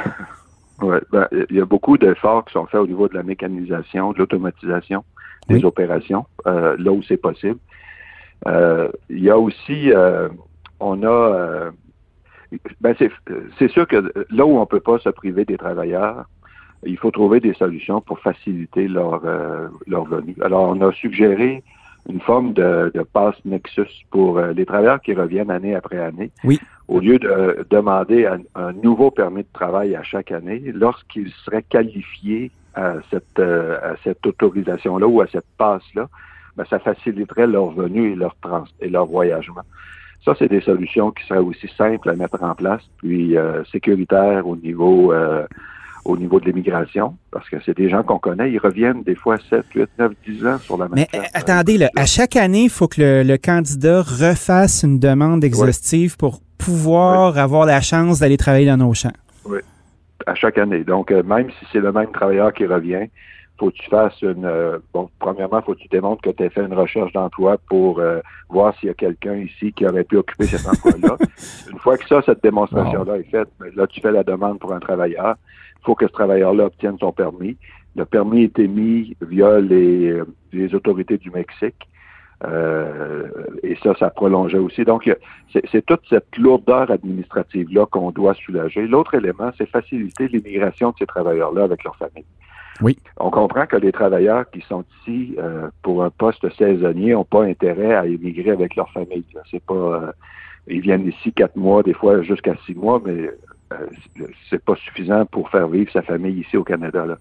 Ouais, 0.81 0.99
ben, 1.11 1.27
il 1.49 1.55
y 1.55 1.61
a 1.61 1.65
beaucoup 1.65 1.97
d'efforts 1.99 2.43
qui 2.45 2.53
sont 2.53 2.65
faits 2.65 2.81
au 2.81 2.87
niveau 2.87 3.07
de 3.07 3.13
la 3.13 3.23
mécanisation, 3.23 4.11
de 4.11 4.17
l'automatisation 4.17 5.03
des 5.47 5.55
Oui. 5.55 5.65
opérations, 5.65 6.25
euh, 6.47 6.75
là 6.77 6.91
où 6.91 7.01
c'est 7.03 7.17
possible. 7.17 7.59
Euh, 8.47 8.89
il 9.09 9.23
y 9.23 9.29
a 9.29 9.37
aussi, 9.37 9.91
euh, 9.91 10.29
on 10.79 11.03
a, 11.03 11.71
ben 12.81 12.95
c'est, 12.97 13.67
sûr 13.69 13.87
que 13.87 14.11
là 14.29 14.45
où 14.45 14.57
on 14.57 14.65
peut 14.65 14.79
pas 14.79 14.99
se 14.99 15.09
priver 15.09 15.45
des 15.45 15.57
travailleurs, 15.57 16.25
il 16.85 16.97
faut 16.97 17.11
trouver 17.11 17.39
des 17.39 17.53
solutions 17.53 18.01
pour 18.01 18.19
faciliter 18.19 18.87
leur, 18.87 19.21
leur 19.87 20.03
venue. 20.03 20.35
Alors, 20.41 20.67
on 20.67 20.81
a 20.81 20.91
suggéré 20.91 21.63
une 22.09 22.19
forme 22.19 22.53
de, 22.53 22.91
de 22.93 23.01
passe 23.01 23.35
Nexus 23.45 24.05
pour 24.11 24.37
euh, 24.37 24.53
les 24.53 24.65
travailleurs 24.65 25.01
qui 25.01 25.13
reviennent 25.13 25.51
année 25.51 25.75
après 25.75 25.99
année. 25.99 26.31
Oui. 26.43 26.59
Au 26.87 26.99
lieu 26.99 27.17
de 27.17 27.65
demander 27.69 28.25
un, 28.25 28.39
un 28.55 28.73
nouveau 28.73 29.09
permis 29.09 29.43
de 29.43 29.47
travail 29.53 29.95
à 29.95 30.03
chaque 30.03 30.31
année, 30.31 30.61
lorsqu'ils 30.73 31.31
seraient 31.45 31.63
qualifiés 31.63 32.51
à 32.75 32.95
cette, 33.09 33.39
euh, 33.39 33.77
à 33.81 33.95
cette 34.03 34.25
autorisation-là 34.25 35.07
ou 35.07 35.21
à 35.21 35.27
cette 35.27 35.45
passe-là, 35.57 36.07
ben, 36.55 36.65
ça 36.69 36.79
faciliterait 36.79 37.47
leur 37.47 37.71
venue 37.71 38.11
et 38.11 38.15
leur 38.15 38.35
trans 38.41 38.65
et 38.79 38.89
leur 38.89 39.05
voyagement. 39.05 39.63
Ça, 40.23 40.33
c'est 40.39 40.47
des 40.47 40.61
solutions 40.61 41.11
qui 41.11 41.25
seraient 41.25 41.39
aussi 41.39 41.67
simples 41.77 42.09
à 42.09 42.15
mettre 42.15 42.41
en 42.41 42.55
place, 42.55 42.81
puis 42.97 43.37
euh, 43.37 43.63
sécuritaires 43.65 44.47
au 44.47 44.55
niveau 44.55 45.11
euh, 45.11 45.45
au 46.05 46.17
niveau 46.17 46.39
de 46.39 46.45
l'immigration, 46.45 47.15
parce 47.31 47.49
que 47.49 47.55
c'est 47.65 47.77
des 47.77 47.89
gens 47.89 48.03
qu'on 48.03 48.19
connaît, 48.19 48.51
ils 48.51 48.57
reviennent 48.57 49.03
des 49.03 49.15
fois 49.15 49.37
7, 49.49 49.65
8, 49.73 49.89
9, 49.97 50.11
10 50.27 50.47
ans 50.47 50.57
sur 50.57 50.77
la 50.77 50.89
même 50.89 50.95
Mais 50.95 51.07
place. 51.09 51.23
euh, 51.23 51.27
attendez, 51.33 51.77
là, 51.77 51.89
à 51.95 52.05
chaque 52.05 52.35
année, 52.35 52.63
il 52.63 52.69
faut 52.69 52.87
que 52.89 53.01
le, 53.01 53.23
le 53.23 53.37
candidat 53.37 54.01
refasse 54.01 54.83
une 54.83 54.99
demande 54.99 55.43
exhaustive 55.43 56.17
pour 56.17 56.41
pouvoir 56.57 57.37
avoir 57.37 57.65
la 57.65 57.81
chance 57.81 58.19
d'aller 58.19 58.37
travailler 58.37 58.67
dans 58.67 58.77
nos 58.77 58.93
champs. 58.93 59.13
À 60.25 60.35
chaque 60.35 60.57
année. 60.57 60.83
Donc, 60.83 61.11
euh, 61.11 61.23
même 61.23 61.49
si 61.51 61.65
c'est 61.71 61.79
le 61.79 61.91
même 61.91 62.11
travailleur 62.11 62.53
qui 62.53 62.65
revient, 62.65 63.07
faut 63.57 63.69
que 63.69 63.75
tu 63.75 63.89
fasses 63.89 64.21
une... 64.21 64.45
euh, 64.45 64.79
bon, 64.93 65.09
premièrement, 65.19 65.61
faut 65.61 65.73
que 65.73 65.79
tu 65.79 65.87
démontres 65.87 66.21
que 66.21 66.31
tu 66.31 66.43
as 66.43 66.49
fait 66.49 66.65
une 66.65 66.73
recherche 66.73 67.13
d'emploi 67.13 67.57
pour 67.69 67.99
euh, 67.99 68.19
voir 68.49 68.75
s'il 68.77 68.87
y 68.87 68.91
a 68.91 68.95
quelqu'un 68.95 69.35
ici 69.35 69.71
qui 69.73 69.85
aurait 69.85 70.03
pu 70.03 70.17
occuper 70.17 70.45
cet 70.45 70.67
emploi-là. 70.67 71.17
une 71.71 71.79
fois 71.79 71.97
que 71.97 72.07
ça, 72.07 72.21
cette 72.25 72.41
démonstration-là 72.41 73.17
est 73.17 73.29
faite, 73.29 73.49
ben, 73.59 73.71
là, 73.75 73.87
tu 73.87 74.01
fais 74.01 74.11
la 74.11 74.23
demande 74.23 74.59
pour 74.59 74.73
un 74.73 74.79
travailleur. 74.79 75.35
Il 75.81 75.85
faut 75.85 75.95
que 75.95 76.07
ce 76.07 76.11
travailleur-là 76.11 76.65
obtienne 76.65 76.97
son 76.99 77.11
permis. 77.11 77.57
Le 77.95 78.05
permis 78.05 78.43
est 78.43 78.57
émis 78.57 79.15
via 79.21 79.59
les, 79.59 80.11
euh, 80.11 80.25
les 80.51 80.73
autorités 80.73 81.17
du 81.17 81.29
Mexique. 81.29 81.87
Euh, 82.45 83.27
et 83.63 83.75
ça, 83.83 83.95
ça 83.95 84.09
prolongeait 84.09 84.57
aussi. 84.57 84.83
Donc, 84.83 85.07
a- 85.07 85.15
c'est 85.71 85.85
toute 85.85 86.01
cette 86.09 86.37
lourdeur 86.37 86.91
administrative-là 86.91 87.85
qu'on 87.85 88.11
doit 88.11 88.33
soulager. 88.33 88.85
L'autre 88.87 89.13
élément, 89.15 89.51
c'est 89.57 89.69
faciliter 89.69 90.27
l'immigration 90.27 90.89
de 90.91 90.95
ces 90.99 91.05
travailleurs-là 91.05 91.63
avec 91.63 91.83
leur 91.83 91.95
famille. 91.95 92.25
Oui. 92.81 92.97
On 93.17 93.29
comprend 93.29 93.65
que 93.65 93.77
les 93.77 93.91
travailleurs 93.91 94.49
qui 94.49 94.61
sont 94.61 94.83
ici 95.01 95.35
euh, 95.37 95.69
pour 95.83 96.03
un 96.03 96.09
poste 96.09 96.49
saisonnier 96.57 97.13
n'ont 97.13 97.23
pas 97.23 97.43
intérêt 97.43 97.93
à 97.93 98.05
immigrer 98.07 98.49
avec 98.51 98.75
leur 98.75 98.89
famille. 98.91 99.23
C'est 99.49 99.63
pas, 99.63 99.73
euh, 99.73 100.11
ils 100.67 100.81
viennent 100.81 101.07
ici 101.07 101.31
quatre 101.31 101.55
mois, 101.55 101.83
des 101.83 101.93
fois 101.93 102.23
jusqu'à 102.23 102.55
six 102.65 102.73
mois, 102.75 102.99
mais 103.05 103.29
euh, 103.73 104.25
c'est 104.49 104.63
pas 104.63 104.75
suffisant 104.75 105.25
pour 105.27 105.49
faire 105.49 105.67
vivre 105.67 105.91
sa 105.91 106.01
famille 106.01 106.39
ici 106.39 106.57
au 106.57 106.63
Canada. 106.63 107.05
Là. 107.05 107.17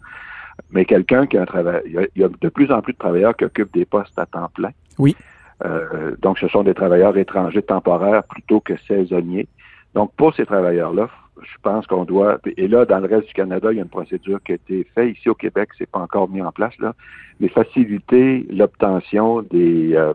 Mais 0.71 0.85
quelqu'un 0.85 1.27
qui 1.27 1.37
a 1.39 1.43
un 1.43 1.47
travail, 1.47 1.83
il 1.87 1.93
y 1.93 1.99
a- 1.99 2.07
il 2.15 2.23
y 2.23 2.25
a 2.25 2.29
de 2.29 2.49
plus 2.49 2.71
en 2.73 2.81
plus 2.83 2.93
de 2.93 2.99
travailleurs 2.99 3.37
qui 3.37 3.45
occupent 3.45 3.73
des 3.73 3.85
postes 3.85 4.19
à 4.19 4.27
temps 4.27 4.49
plein. 4.55 4.71
Oui. 4.99 5.17
Euh, 5.65 6.17
donc, 6.21 6.39
ce 6.39 6.49
sont 6.49 6.63
des 6.65 6.75
travailleurs 6.75 7.17
étrangers 7.17 7.63
temporaires 7.63 8.25
plutôt 8.25 8.61
que 8.61 8.77
saisonniers. 8.89 9.47
Donc, 9.95 10.13
pour 10.17 10.35
ces 10.35 10.45
travailleurs-là, 10.47 11.09
je 11.41 11.57
pense 11.63 11.87
qu'on 11.87 12.05
doit. 12.05 12.39
Et 12.57 12.69
là, 12.69 12.85
dans 12.85 12.99
le 12.99 13.07
reste 13.07 13.29
du 13.29 13.33
Canada, 13.35 13.69
il 13.73 13.77
y 13.77 13.81
a 13.81 13.83
une 13.83 13.89
procédure 13.89 14.41
qui 14.43 14.53
a 14.53 14.55
été 14.57 14.87
faite. 14.95 15.17
Ici 15.17 15.29
au 15.29 15.35
Québec, 15.35 15.71
c'est 15.79 15.89
pas 15.89 16.01
encore 16.01 16.29
mis 16.29 16.43
en 16.43 16.53
place 16.53 16.77
là, 16.79 16.95
mais 17.41 17.49
faciliter 17.49 18.47
l'obtention 18.51 19.43
des, 19.43 19.95
euh, 19.95 20.13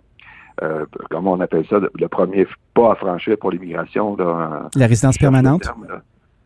euh, 0.64 0.86
comment 1.10 1.34
on 1.34 1.40
appelle 1.40 1.66
ça, 1.68 1.80
le 1.80 2.08
premier 2.08 2.48
pas 2.74 2.92
à 2.92 2.96
franchir 2.96 3.38
pour 3.38 3.52
l'immigration. 3.52 4.16
La 4.18 4.88
résidence 4.88 5.18
permanente? 5.18 5.62
terme, 5.64 5.88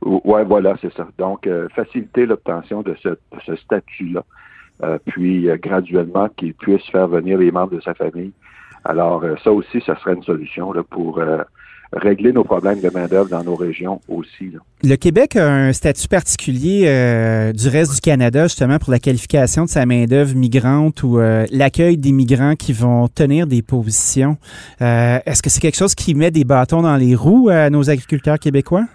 là. 0.02 0.10
Ou- 0.10 0.22
Ouais, 0.26 0.44
voilà, 0.44 0.76
c'est 0.82 0.94
ça. 0.94 1.08
Donc, 1.18 1.48
euh, 1.48 1.68
faciliter 1.76 2.26
l'obtention 2.26 2.82
de 2.82 2.96
ce, 3.02 3.10
de 3.10 3.18
ce 3.46 3.56
statut-là, 3.56 4.24
euh, 4.84 4.98
puis 5.06 5.50
euh, 5.50 5.58
graduellement 5.62 6.30
qu'il 6.36 6.54
puisse 6.54 6.86
faire 6.92 7.08
venir 7.08 7.38
les 7.38 7.52
membres 7.52 7.76
de 7.76 7.82
sa 7.82 7.94
famille. 7.94 8.32
Alors, 8.84 9.24
euh, 9.24 9.36
ça 9.44 9.52
aussi, 9.52 9.82
ça 9.86 9.96
serait 10.00 10.14
une 10.16 10.24
solution 10.24 10.74
là, 10.74 10.82
pour 10.90 11.20
euh, 11.20 11.38
régler 11.94 12.32
nos 12.34 12.44
problèmes 12.44 12.80
de 12.80 12.90
main-d'œuvre 12.90 13.30
dans 13.30 13.44
nos 13.44 13.56
régions 13.56 14.00
aussi. 14.08 14.54
Le 14.84 14.96
Québec 14.96 15.36
a 15.36 15.48
un 15.54 15.74
statut 15.74 16.08
particulier 16.08 16.86
euh, 16.88 17.52
du 17.54 17.68
reste 17.68 17.94
du 17.94 18.00
Canada, 18.02 18.44
justement, 18.44 18.80
pour 18.80 18.92
la 18.92 18.98
qualification 19.00 19.66
de 19.66 19.70
sa 19.70 19.86
main-d'œuvre 19.86 20.34
migrante 20.36 21.04
ou 21.04 21.20
euh, 21.20 21.46
l'accueil 21.52 21.98
des 21.98 22.12
migrants 22.14 22.56
qui 22.56 22.74
vont 22.74 23.08
tenir 23.08 23.46
des 23.46 23.62
positions. 23.62 24.38
Euh, 24.82 25.20
est-ce 25.26 25.44
que 25.44 25.50
c'est 25.52 25.60
quelque 25.60 25.78
chose 25.78 25.94
qui 25.94 26.16
met 26.16 26.32
des 26.32 26.46
bâtons 26.46 26.82
dans 26.82 26.96
les 26.98 27.14
roues 27.14 27.50
à 27.50 27.70
nos 27.70 27.88
agriculteurs 27.90 28.40
québécois? 28.40 28.86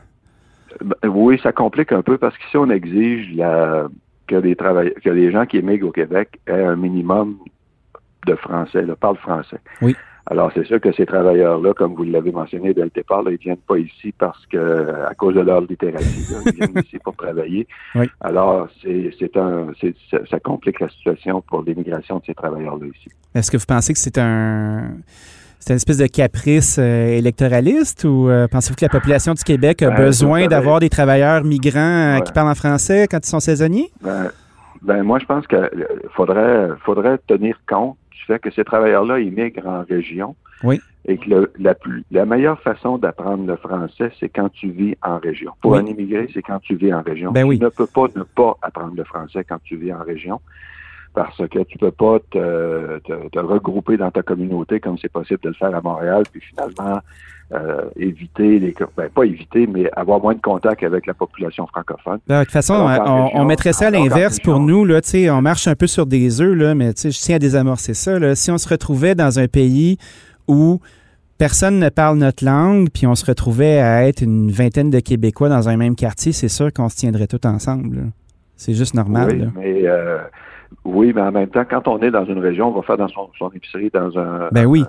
Ben, 0.85 1.09
oui, 1.09 1.39
ça 1.43 1.53
complique 1.53 1.93
un 1.93 2.03
peu 2.03 2.19
parce 2.19 2.37
qu'ici, 2.39 2.57
on 2.57 2.71
exige 2.71 3.35
la, 3.35 3.89
que, 4.27 4.37
des 4.37 4.55
que 4.55 5.11
les 5.11 5.31
gens 5.31 5.47
qui 5.47 5.59
émigrent 5.59 5.89
au 5.89 5.93
Québec 5.93 6.41
aient 6.47 6.65
un 6.65 6.77
minimum 6.77 7.39
de 8.27 8.35
français, 8.35 8.83
là, 8.83 8.97
parlent 8.97 9.17
français. 9.17 9.59
Oui. 9.81 9.97
Alors, 10.29 10.51
c'est 10.55 10.67
sûr 10.67 10.81
que 10.81 10.91
ces 10.93 11.07
travailleurs-là, 11.07 11.73
comme 11.73 11.95
vous 11.95 12.03
l'avez 12.03 12.33
mentionné 12.33 12.75
dès 12.75 12.83
le 12.83 12.91
départ, 12.93 13.23
là, 13.23 13.31
ils 13.31 13.39
viennent 13.39 13.57
pas 13.57 13.79
ici 13.79 14.13
parce 14.19 14.45
que, 14.47 15.05
à 15.09 15.15
cause 15.15 15.37
de 15.37 15.41
leur 15.41 15.61
littératie, 15.61 16.27
ils 16.47 16.53
viennent 16.53 16.85
ici 16.85 16.99
pour 16.99 17.15
travailler. 17.17 17.67
Oui. 17.95 18.11
Alors, 18.21 18.69
c'est 18.83 19.37
un, 19.37 19.69
ça 20.29 20.41
complique 20.41 20.81
la 20.81 20.89
situation 20.89 21.41
pour 21.41 21.63
l'immigration 21.63 22.19
de 22.19 22.25
ces 22.27 22.35
travailleurs-là 22.35 22.87
ici. 22.87 23.09
Est-ce 23.35 23.51
que 23.51 23.57
vous 23.57 23.65
pensez 23.67 23.93
que 23.93 23.99
c'est 23.99 24.19
un, 24.19 24.97
c'est 25.59 25.73
une 25.73 25.77
espèce 25.77 25.99
de 25.99 26.07
caprice 26.07 26.77
euh, 26.79 27.09
électoraliste 27.19 28.05
ou 28.05 28.29
euh, 28.29 28.47
pensez-vous 28.49 28.77
que 28.77 28.85
la 28.85 28.89
population 28.89 29.35
du 29.35 29.43
Québec 29.43 29.83
a 29.83 29.91
Ben, 29.91 29.97
besoin 29.97 30.47
d'avoir 30.47 30.81
des 30.81 30.89
travailleurs 30.91 31.43
migrants 31.45 31.81
euh, 31.81 32.15
Ouais. 32.17 32.23
qui 32.23 32.33
parlent 32.33 32.49
en 32.49 32.55
français 32.55 33.07
quand 33.11 33.19
ils 33.25 33.29
sont 33.29 33.41
saisonniers? 33.41 33.91
Ben, 34.03 34.31
ben, 34.83 35.03
moi, 35.03 35.19
je 35.19 35.25
pense 35.27 35.47
qu'il 35.47 35.69
faudrait, 36.15 36.69
faudrait 36.85 37.19
tenir 37.27 37.59
compte 37.69 37.97
du 38.13 38.23
fait 38.27 38.39
que 38.39 38.51
ces 38.51 38.65
travailleurs-là 38.65 39.19
immigrent 39.19 39.67
en 39.67 39.85
région. 39.89 40.37
Oui. 40.63 40.81
Et 41.09 41.19
que 41.19 41.29
le- 41.29 41.53
la, 41.59 41.75
plus- 41.75 42.05
la 42.11 42.25
meilleure 42.25 42.61
façon 42.63 42.99
d'apprendre 42.99 43.47
le 43.47 43.57
français, 43.57 44.11
c'est 44.19 44.29
quand 44.29 44.49
tu 44.49 44.71
vis 44.71 44.97
en 45.03 45.19
région. 45.19 45.53
Pour 45.61 45.73
Oui. 45.73 45.79
un 45.79 45.87
immigré, 45.87 46.29
c'est 46.33 46.43
quand 46.43 46.59
tu 46.61 46.75
vis 46.77 46.93
en 46.95 47.03
région. 47.03 47.31
Ben 47.33 47.43
tu 47.43 47.49
oui. 47.49 47.59
ne 47.61 47.69
peux 47.69 47.87
pas 47.87 48.07
ne 48.17 48.23
pas 48.23 48.57
apprendre 48.63 48.95
le 48.97 49.05
français 49.05 49.45
quand 49.49 49.59
tu 49.65 49.77
vis 49.77 49.93
en 49.93 50.03
région. 50.03 50.41
Parce 51.17 51.39
que 51.49 51.63
tu 51.65 51.79
peux 51.79 51.91
pas 51.91 52.19
te, 52.31 52.99
te- 52.99 53.29
te 53.31 53.39
regrouper 53.41 53.97
dans 53.97 54.11
ta 54.11 54.23
communauté 54.23 54.79
comme 54.81 54.97
c'est 55.01 55.11
possible 55.11 55.41
de 55.43 55.49
le 55.49 55.55
faire 55.55 55.75
à 55.75 55.81
Montréal, 55.81 56.23
puis 56.31 56.43
finalement 56.43 57.01
euh, 57.53 57.85
éviter 57.97 58.59
les 58.59 58.75
ben, 58.97 59.09
pas 59.09 59.25
éviter, 59.25 59.67
mais 59.67 59.91
avoir 59.97 60.21
moins 60.21 60.35
de 60.35 60.41
contact 60.41 60.83
avec 60.83 61.07
la 61.07 61.15
population 61.15 61.67
francophone. 61.69 62.19
Ben, 62.29 62.41
de 62.41 62.45
toute 62.45 62.53
façon, 62.53 62.75
Alors 62.87 63.09
on, 63.09 63.25
région- 63.25 63.41
on 63.41 63.45
mettrait 63.47 63.73
ça 63.73 63.87
à 63.87 63.91
l'inverse 63.91 64.41
pour 64.41 64.61
nous. 64.61 64.85
Là, 64.85 65.01
tu 65.01 65.09
sais, 65.09 65.31
on 65.31 65.41
marche 65.41 65.67
un 65.69 65.75
peu 65.75 65.87
sur 65.87 66.05
des 66.07 66.41
œufs, 66.43 66.55
là, 66.55 66.75
mais 66.75 66.93
tu 66.93 67.01
sais, 67.03 67.11
je 67.11 67.19
tiens 67.19 67.37
à 67.37 67.39
désamorcer 67.39 67.95
ça. 67.95 68.19
Là. 68.19 68.35
Si 68.35 68.51
on 68.51 68.59
se 68.59 68.69
retrouvait 68.69 69.15
dans 69.15 69.39
un 69.39 69.49
pays 69.49 69.97
où 70.49 70.81
personne 71.39 71.79
ne 71.79 71.89
parle 71.89 72.19
notre 72.19 72.45
langue, 72.45 72.89
puis 72.93 73.07
on 73.07 73.15
se 73.15 73.25
retrouvait 73.25 73.79
à 73.79 74.07
être 74.07 74.21
une 74.23 74.51
vingtaine 74.51 74.91
de 74.91 75.01
Québécois 75.01 75.49
dans 75.49 75.69
un 75.69 75.77
même 75.79 75.95
quartier, 75.97 76.33
c'est 76.33 76.49
sûr 76.49 76.71
qu'on 76.75 76.89
se 76.91 76.97
tiendrait 76.97 77.27
tous 77.27 77.47
ensemble. 77.49 77.97
là. 77.97 78.03
C'est 78.57 78.75
juste 78.75 78.95
normal. 78.95 79.29
Oui, 79.31 79.39
là. 79.39 79.47
mais 79.55 79.87
euh, 79.87 80.19
oui, 80.85 81.13
mais 81.15 81.21
en 81.23 81.33
même 81.33 81.49
temps, 81.49 81.65
quand 81.69 81.87
on 81.89 81.99
est 82.01 82.11
dans 82.11 82.25
une 82.25 82.39
région, 82.39 82.69
on 82.69 82.73
va 82.73 82.83
faire 82.83 82.97
dans 82.97 83.09
son, 83.09 83.29
son 83.39 83.51
épicerie 83.51 83.91
dans 83.93 84.19
un, 84.19 84.49
Ben 84.53 84.67
oui. 84.67 84.85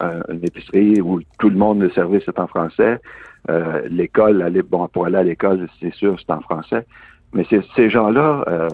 un- 0.00 0.20
une 0.28 0.44
épicerie 0.44 1.00
où 1.00 1.20
tout 1.38 1.50
le 1.50 1.56
monde, 1.56 1.80
le 1.80 1.90
service 1.90 2.22
est 2.28 2.38
en 2.38 2.46
français. 2.46 2.98
Euh, 3.50 3.82
l'école, 3.90 4.42
aller, 4.42 4.62
bon, 4.62 4.88
pour 4.88 5.06
aller 5.06 5.16
à 5.18 5.22
l'école, 5.22 5.68
c'est 5.80 5.94
sûr, 5.94 6.16
c'est 6.18 6.32
en 6.32 6.40
français. 6.40 6.86
Mais 7.32 7.44
ces- 7.50 7.90
gens-là 7.90 8.44
euh, 8.48 8.68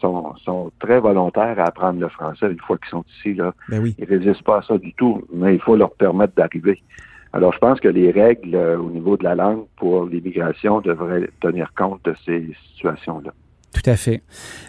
sont, 0.00 0.34
sont 0.44 0.72
très 0.80 0.98
volontaires 0.98 1.58
à 1.60 1.64
apprendre 1.68 2.00
le 2.00 2.08
français 2.08 2.50
une 2.50 2.58
fois 2.58 2.76
qu'ils 2.78 2.88
sont 2.90 3.04
ici. 3.18 3.34
Là. 3.34 3.54
Ben 3.68 3.80
oui. 3.80 3.94
Ils 3.98 4.04
résistent 4.04 4.42
pas 4.42 4.58
à 4.58 4.62
ça 4.62 4.76
du 4.78 4.92
tout, 4.94 5.22
mais 5.32 5.54
il 5.54 5.60
faut 5.60 5.76
leur 5.76 5.92
permettre 5.92 6.34
d'arriver. 6.34 6.82
Alors, 7.32 7.52
je 7.52 7.58
pense 7.58 7.78
que 7.80 7.88
les 7.88 8.10
règles 8.10 8.54
euh, 8.54 8.76
au 8.78 8.90
niveau 8.90 9.16
de 9.16 9.22
la 9.24 9.34
langue 9.34 9.64
pour 9.76 10.06
l'immigration 10.06 10.80
devraient 10.80 11.28
tenir 11.40 11.72
compte 11.76 12.00
de 12.04 12.14
ces 12.26 12.50
situations-là. 12.74 13.30
Tout 13.72 13.88
à 13.88 13.94
fait. 13.96 14.22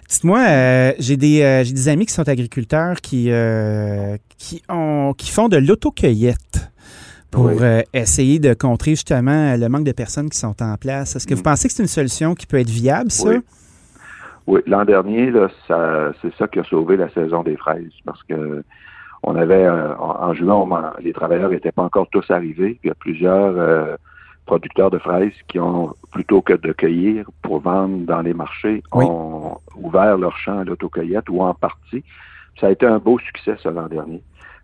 Dites-moi, 0.08 0.40
euh, 0.48 0.92
j'ai 1.00 1.18
des 1.18 1.42
euh, 1.42 1.64
des 1.64 1.88
amis 1.90 2.06
qui 2.06 2.14
sont 2.14 2.30
agriculteurs 2.30 2.98
qui 3.02 3.32
qui 4.38 4.62
ont 4.70 5.14
qui 5.18 5.32
font 5.32 5.48
de 5.50 5.58
l'autocueillette 5.58 6.70
pour 7.32 7.46
Oui. 7.46 7.56
essayer 7.94 8.38
de 8.40 8.54
contrer 8.54 8.92
justement 8.92 9.56
le 9.58 9.68
manque 9.70 9.86
de 9.86 9.92
personnes 9.94 10.30
qui 10.30 10.38
sont 10.38 10.62
en 10.62 10.76
place. 10.78 11.16
Est-ce 11.16 11.26
que 11.26 11.34
vous 11.34 11.40
Mm. 11.40 11.44
pensez 11.44 11.68
que 11.68 11.74
c'est 11.74 11.82
une 11.84 11.88
solution 11.88 12.36
qui 12.36 12.46
peut 12.46 12.60
être 12.60 12.70
viable, 12.70 13.10
ça? 13.10 13.30
Oui. 13.30 13.36
Oui, 14.48 14.62
l'an 14.68 14.86
dernier, 14.86 15.32
c'est 15.68 16.34
ça 16.38 16.48
qui 16.48 16.60
a 16.60 16.64
sauvé 16.66 16.98
la 16.98 17.10
saison 17.10 17.42
des 17.44 17.56
fraises 17.58 17.92
parce 18.06 18.22
que 18.24 18.64
on 19.24 19.36
avait 19.36 19.66
euh, 19.66 19.96
en, 19.98 20.34
juin, 20.34 20.56
on 20.56 21.02
les 21.02 21.14
travailleurs 21.14 21.50
n'étaient 21.52 21.72
pas 21.72 21.84
encore 21.84 22.08
tous 22.10 22.30
arrivés. 22.32 22.72
Puis 22.80 22.86
il 22.86 22.88
y 22.88 22.92
a 22.92 22.96
plusieurs 22.96 23.54
euh, 23.58 23.96
producteurs 24.46 24.90
de 24.90 24.98
fraises 24.98 25.34
qui 25.48 25.60
ont, 25.60 25.94
plutôt 26.12 26.42
que 26.42 26.54
de 26.54 26.72
cueillir 26.74 27.26
pour 27.42 27.60
vendre 27.62 28.06
dans 28.06 28.22
les 28.22 28.34
marchés, 28.34 28.82
Oui. 28.94 29.06
ont 29.08 29.58
ouvert 29.78 30.18
leur 30.18 30.36
champ 30.38 30.60
à 30.60 30.64
l'autocueillette 30.64 31.30
ou 31.30 31.42
en 31.42 31.54
partie. 31.54 32.04
Ça 32.60 32.68
a 32.68 32.72
été 32.72 32.86
un 32.86 32.98
beau 32.98 33.18
succès, 33.20 33.56
ça, 33.62 33.72
l'an 33.72 33.88
dernier. 33.88 34.22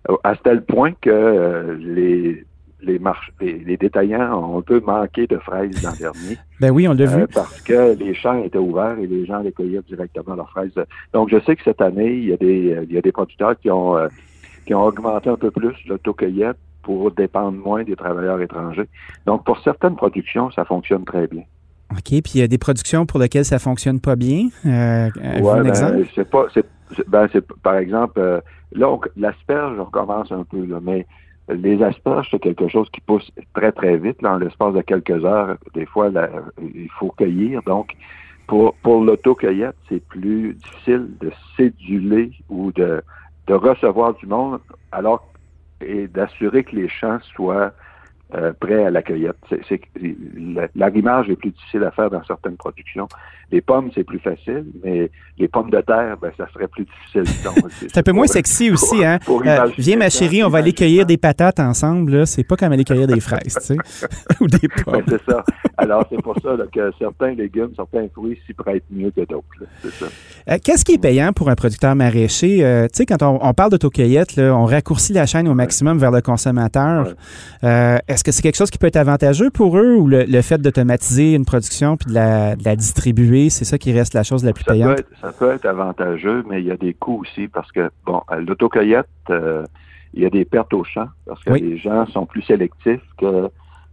Euh, 0.09 0.15
À 0.23 0.35
tel 0.35 0.63
point 0.65 0.91
que 0.99 1.09
euh, 1.09 1.75
les 1.79 2.43
les, 2.79 2.99
les, 3.41 3.53
les 3.57 3.75
détaillants 3.77 4.37
ont 4.37 4.59
un 4.59 4.61
peu 4.61 4.79
manqué 4.81 5.25
de 5.25 5.37
fraises 5.37 5.81
l'an 5.83 5.93
dernier. 5.97 6.37
Ben 6.59 6.69
oui, 6.71 6.87
on 6.87 6.93
l'a 6.93 7.05
Euh, 7.05 7.17
vu. 7.21 7.27
parce 7.33 7.59
que 7.61 7.95
les 7.97 8.13
champs 8.13 8.37
étaient 8.43 8.59
ouverts 8.59 8.99
et 8.99 9.07
les 9.07 9.25
gens 9.25 9.39
les 9.39 9.51
cueillaient 9.51 9.81
directement 9.87 10.35
leurs 10.35 10.49
fraises. 10.51 10.73
Donc, 11.11 11.29
je 11.29 11.39
sais 11.39 11.55
que 11.55 11.63
cette 11.63 11.81
année, 11.81 12.13
il 12.13 12.25
y 12.29 12.33
a 12.33 12.37
des, 12.37 12.77
il 12.87 12.93
y 12.93 12.97
a 12.97 13.01
des 13.01 13.11
producteurs 13.11 13.57
qui 13.59 13.71
ont, 13.71 13.97
euh, 13.97 14.07
qui 14.67 14.75
ont 14.75 14.83
augmenté 14.83 15.29
un 15.29 15.37
peu 15.37 15.49
plus 15.49 15.75
l'autocueillette 15.87 16.57
pour 16.83 17.11
dépendre 17.11 17.57
moins 17.57 17.83
des 17.83 17.95
travailleurs 17.95 18.39
étrangers. 18.41 18.87
Donc, 19.25 19.43
pour 19.45 19.59
certaines 19.61 19.95
productions, 19.95 20.51
ça 20.51 20.65
fonctionne 20.65 21.05
très 21.05 21.27
bien. 21.27 21.43
OK, 21.91 22.03
puis 22.03 22.31
il 22.35 22.39
y 22.39 22.41
a 22.41 22.47
des 22.47 22.57
productions 22.57 23.05
pour 23.05 23.19
lesquelles 23.19 23.45
ça 23.45 23.59
fonctionne 23.59 23.99
pas 24.01 24.15
bien. 24.15 24.49
Euh, 24.65 25.09
un 25.21 25.41
ben, 25.41 25.65
exemple? 25.65 26.05
c'est 26.13 26.29
pas, 26.29 26.47
c'est, 26.53 26.65
ben, 27.07 27.27
c'est, 27.31 27.45
par 27.63 27.77
exemple, 27.77 28.19
euh, 28.19 28.41
là, 28.73 28.97
l'asperge, 29.15 29.79
on 29.79 29.85
commence 29.85 30.31
un 30.31 30.43
peu, 30.43 30.65
là, 30.65 30.79
mais 30.81 31.07
les 31.49 31.81
asperges, 31.81 32.27
c'est 32.29 32.39
quelque 32.39 32.67
chose 32.67 32.89
qui 32.91 32.99
pousse 32.99 33.31
très, 33.53 33.71
très 33.71 33.97
vite, 33.97 34.21
là, 34.21 34.33
en 34.33 34.37
l'espace 34.37 34.73
de 34.73 34.81
quelques 34.81 35.23
heures. 35.23 35.55
Des 35.73 35.85
fois, 35.85 36.09
là, 36.09 36.29
il 36.61 36.89
faut 36.99 37.13
cueillir. 37.17 37.61
Donc, 37.63 37.93
pour, 38.47 38.73
pour 38.75 39.01
l'autocueillette, 39.01 39.75
c'est 39.87 40.05
plus 40.07 40.55
difficile 40.55 41.07
de 41.21 41.31
céduler 41.55 42.31
ou 42.49 42.73
de, 42.73 43.01
de 43.47 43.53
recevoir 43.53 44.13
du 44.15 44.27
monde 44.27 44.59
alors 44.91 45.25
et 45.81 46.07
d'assurer 46.07 46.63
que 46.63 46.75
les 46.75 46.89
champs 46.89 47.19
soient 47.35 47.71
euh, 48.35 48.51
prêts 48.59 48.83
à 48.85 48.89
la 48.89 49.01
cueillette. 49.01 49.37
C'est, 49.49 49.61
c'est, 49.69 49.81
la- 50.37 50.67
l'arrimage 50.75 51.29
est 51.29 51.35
plus 51.37 51.51
difficile 51.51 51.83
à 51.83 51.91
faire 51.91 52.09
dans 52.09 52.23
certaines 52.25 52.57
productions. 52.57 53.07
Les 53.51 53.61
pommes, 53.61 53.89
c'est 53.95 54.03
plus 54.03 54.19
facile, 54.19 54.65
mais 54.83 55.09
les 55.37 55.47
pommes 55.47 55.69
de 55.69 55.79
terre, 55.79 56.17
ben, 56.21 56.31
ça 56.37 56.45
serait 56.53 56.67
plus 56.67 56.83
difficile. 56.85 57.23
C'est 57.87 57.97
un 57.97 58.03
peu 58.03 58.11
moins 58.11 58.27
sexy 58.27 58.69
aussi, 58.71 59.05
hein? 59.05 59.19
Euh, 59.29 59.69
viens, 59.77 59.95
ma 59.95 60.09
chérie, 60.09 60.43
on 60.43 60.49
va 60.49 60.57
aller 60.57 60.73
cueillir 60.73 61.05
des 61.05 61.15
patates 61.15 61.61
ensemble. 61.61 62.27
C'est 62.27 62.43
pas 62.43 62.57
comme 62.57 62.73
aller 62.73 62.83
cueillir 62.83 63.07
des 63.07 63.21
fraises, 63.21 63.57
tu 63.61 63.75
sais, 63.75 63.77
ou 64.41 64.47
des 64.47 64.57
Ben, 64.67 64.83
pommes. 64.83 65.03
c'est 65.07 65.23
ça. 65.31 65.43
Alors, 65.77 66.05
c'est 66.11 66.21
pour 66.21 66.35
ça 66.41 66.57
là, 66.57 66.65
que 66.73 66.91
certains 66.99 67.33
légumes, 67.35 67.69
certains 67.77 68.07
fruits 68.13 68.37
s'y 68.45 68.53
prêtent 68.53 68.83
mieux 68.91 69.11
que 69.11 69.21
d'autres. 69.21 69.43
Euh, 70.49 70.57
Qu'est-ce 70.61 70.83
qui 70.83 70.93
est 70.95 71.01
payant 71.01 71.31
pour 71.31 71.49
un 71.49 71.55
producteur 71.55 71.95
maraîcher? 71.95 72.57
Tu 72.91 72.97
sais, 72.97 73.05
quand 73.05 73.21
on, 73.23 73.39
on 73.41 73.53
parle 73.53 73.71
d'autocueillette, 73.71 74.35
là, 74.35 74.53
on 74.53 74.65
raccourcit 74.65 75.13
la 75.13 75.25
chaîne 75.25 75.47
au 75.47 75.53
maximum 75.53 75.97
vers 75.99 76.11
le 76.11 76.19
consommateur. 76.21 77.13
Est-ce 78.17 78.23
que 78.23 78.31
c'est 78.31 78.41
quelque 78.41 78.55
chose 78.57 78.71
qui 78.71 78.79
peut 78.79 78.87
être 78.87 78.95
avantageux 78.95 79.51
pour 79.51 79.77
eux 79.77 79.93
ou 79.93 80.07
le, 80.07 80.23
le 80.23 80.41
fait 80.41 80.57
d'automatiser 80.57 81.35
une 81.35 81.45
production 81.45 81.97
puis 81.97 82.07
de 82.09 82.15
la, 82.15 82.55
de 82.55 82.63
la 82.65 82.75
distribuer, 82.75 83.51
c'est 83.51 83.63
ça 83.63 83.77
qui 83.77 83.93
reste 83.93 84.15
la 84.15 84.23
chose 84.23 84.43
la 84.43 84.53
plus 84.53 84.63
Ça 84.63 84.71
peut, 84.71 84.79
payante? 84.79 84.99
être, 85.01 85.09
ça 85.21 85.31
peut 85.31 85.51
être 85.51 85.65
avantageux, 85.67 86.43
mais 86.49 86.59
il 86.59 86.65
y 86.65 86.71
a 86.71 86.77
des 86.77 86.95
coûts 86.95 87.19
aussi 87.21 87.47
parce 87.47 87.71
que, 87.71 87.91
bon, 88.07 88.23
à 88.27 88.37
l'autocueillette, 88.37 89.05
euh, 89.29 89.63
il 90.15 90.23
y 90.23 90.25
a 90.25 90.31
des 90.31 90.45
pertes 90.45 90.73
au 90.73 90.83
champ 90.83 91.05
parce 91.27 91.43
que 91.43 91.51
Oui. 91.51 91.61
les 91.61 91.77
gens 91.77 92.07
sont 92.07 92.25
plus 92.25 92.41
sélectifs 92.41 93.01
que 93.19 93.49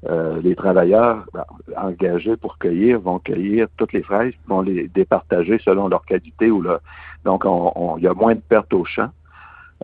euh, 0.09 0.41
les 0.43 0.55
travailleurs 0.57 1.27
ben, 1.35 1.45
engagés 1.77 2.39
pour 2.39 2.57
cueillir 2.57 3.01
vont 3.01 3.19
cueillir 3.19 3.67
toutes 3.77 3.93
les 3.93 4.03
fraises, 4.03 4.33
vont 4.49 4.63
les 4.63 4.89
départager 4.89 5.59
selon 5.63 5.87
leur 5.89 6.03
qualité 6.07 6.51
ou 6.51 6.63
leur, 6.63 6.81
donc 7.27 7.45
on, 7.45 7.73
on- 7.77 7.99
il 7.99 8.05
y 8.05 8.09
a 8.09 8.15
moins 8.15 8.35
de 8.35 8.41
pertes 8.49 8.73
au 8.73 8.87
champ. 8.87 9.11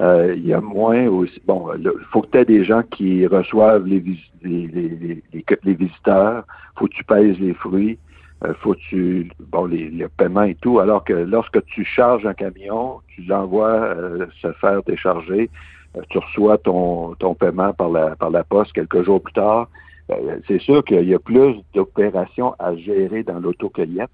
Euh, 0.00 0.34
il 0.36 0.46
y 0.46 0.52
a 0.54 0.60
moins 0.60 1.06
aussi. 1.08 1.40
Bon, 1.46 1.68
il 1.78 1.90
faut 2.12 2.22
que 2.22 2.28
tu 2.30 2.38
aies 2.38 2.44
des 2.44 2.64
gens 2.64 2.82
qui 2.82 3.26
reçoivent 3.26 3.86
les, 3.86 3.98
vis- 3.98 4.30
les, 4.42 5.22
visiteurs. 5.74 6.44
faut 6.76 6.86
que 6.86 6.94
tu 6.94 7.04
pèses 7.04 7.38
les 7.38 7.54
fruits. 7.54 7.98
Euh, 8.44 8.54
faut 8.60 8.72
que 8.74 8.78
tu. 8.88 9.30
Bon, 9.50 9.66
les, 9.66 9.90
les 9.90 10.08
paiements 10.08 10.44
et 10.44 10.54
tout. 10.54 10.78
Alors 10.78 11.04
que 11.04 11.12
lorsque 11.12 11.62
tu 11.66 11.84
charges 11.84 12.24
un 12.24 12.34
camion, 12.34 13.00
tu 13.08 13.22
l'envoies 13.22 13.68
euh, 13.68 14.26
se 14.40 14.52
faire 14.52 14.82
décharger. 14.84 15.50
euh, 15.96 16.00
tu 16.08 16.18
reçois 16.18 16.56
ton, 16.56 17.14
paiement 17.38 17.72
par 17.74 17.90
la, 17.90 18.16
par 18.16 18.30
la 18.30 18.44
poste 18.44 18.72
quelques 18.72 19.02
jours 19.02 19.20
plus 19.20 19.34
tard. 19.34 19.68
Euh, 20.10 20.38
c'est 20.48 20.60
sûr 20.60 20.82
qu'il 20.84 21.06
y 21.08 21.14
a 21.14 21.18
plus 21.18 21.56
d'opérations 21.74 22.54
à 22.58 22.74
gérer 22.76 23.22
dans 23.22 23.38
l'autocueillette 23.40 24.10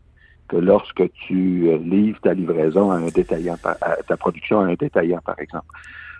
que 0.48 0.56
lorsque 0.56 1.02
tu 1.26 1.68
euh, 1.68 1.78
livres 1.78 2.18
ta 2.22 2.34
livraison 2.34 2.90
à 2.90 2.96
un 2.96 3.08
détaillant, 3.08 3.56
à 3.64 3.96
ta 4.08 4.16
production 4.16 4.60
à 4.60 4.64
un 4.66 4.74
détaillant, 4.74 5.20
par 5.24 5.38
exemple. 5.38 5.66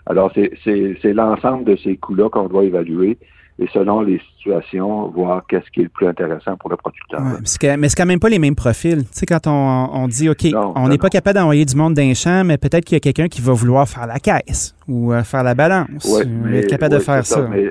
Alors, 0.05 0.31
c'est- 0.33 1.13
l'ensemble 1.13 1.65
de 1.65 1.75
ces 1.75 1.97
coûts-là 1.97 2.29
qu'on 2.29 2.47
doit 2.47 2.63
évaluer. 2.63 3.17
et 3.59 3.65
selon 3.73 4.01
les 4.01 4.21
situations, 4.35 5.07
voir 5.07 5.41
qu'est-ce 5.47 5.67
qui 5.71 5.79
est 5.79 5.83
le 5.85 5.89
plus 5.89 6.05
intéressant 6.05 6.55
pour 6.57 6.69
le 6.69 6.75
producteur. 6.77 7.19
Ouais, 7.19 7.75
mais 7.75 7.89
c'est 7.89 7.95
quand 7.97 8.05
même 8.05 8.19
pas 8.19 8.29
les 8.29 8.37
mêmes 8.37 8.53
profils. 8.53 8.99
Tu 9.01 9.07
sais, 9.13 9.25
quand 9.25 9.47
on, 9.47 9.89
on 9.93 10.07
dit, 10.07 10.29
OK, 10.29 10.43
Non, 10.53 10.73
on 10.75 10.87
n'est 10.89 10.99
pas 10.99 11.09
capable 11.09 11.39
d'envoyer 11.39 11.65
du 11.65 11.75
monde 11.75 11.95
d'un 11.95 12.13
champ, 12.13 12.43
mais 12.45 12.59
peut-être 12.59 12.85
qu'il 12.85 12.97
y 12.97 12.97
a 12.97 12.99
quelqu'un 12.99 13.27
qui 13.27 13.41
va 13.41 13.53
vouloir 13.53 13.89
faire 13.89 14.05
la 14.05 14.19
caisse 14.19 14.75
ou 14.87 15.11
euh, 15.11 15.23
faire 15.23 15.41
la 15.41 15.55
balance. 15.55 16.05
Ouais, 16.05 16.23
mais- 16.27 16.59
être 16.59 16.67
capable 16.69 16.93
de 16.93 16.99
faire 16.99 17.25
c'est 17.25 17.33
ça. 17.33 17.47
mais 17.49 17.65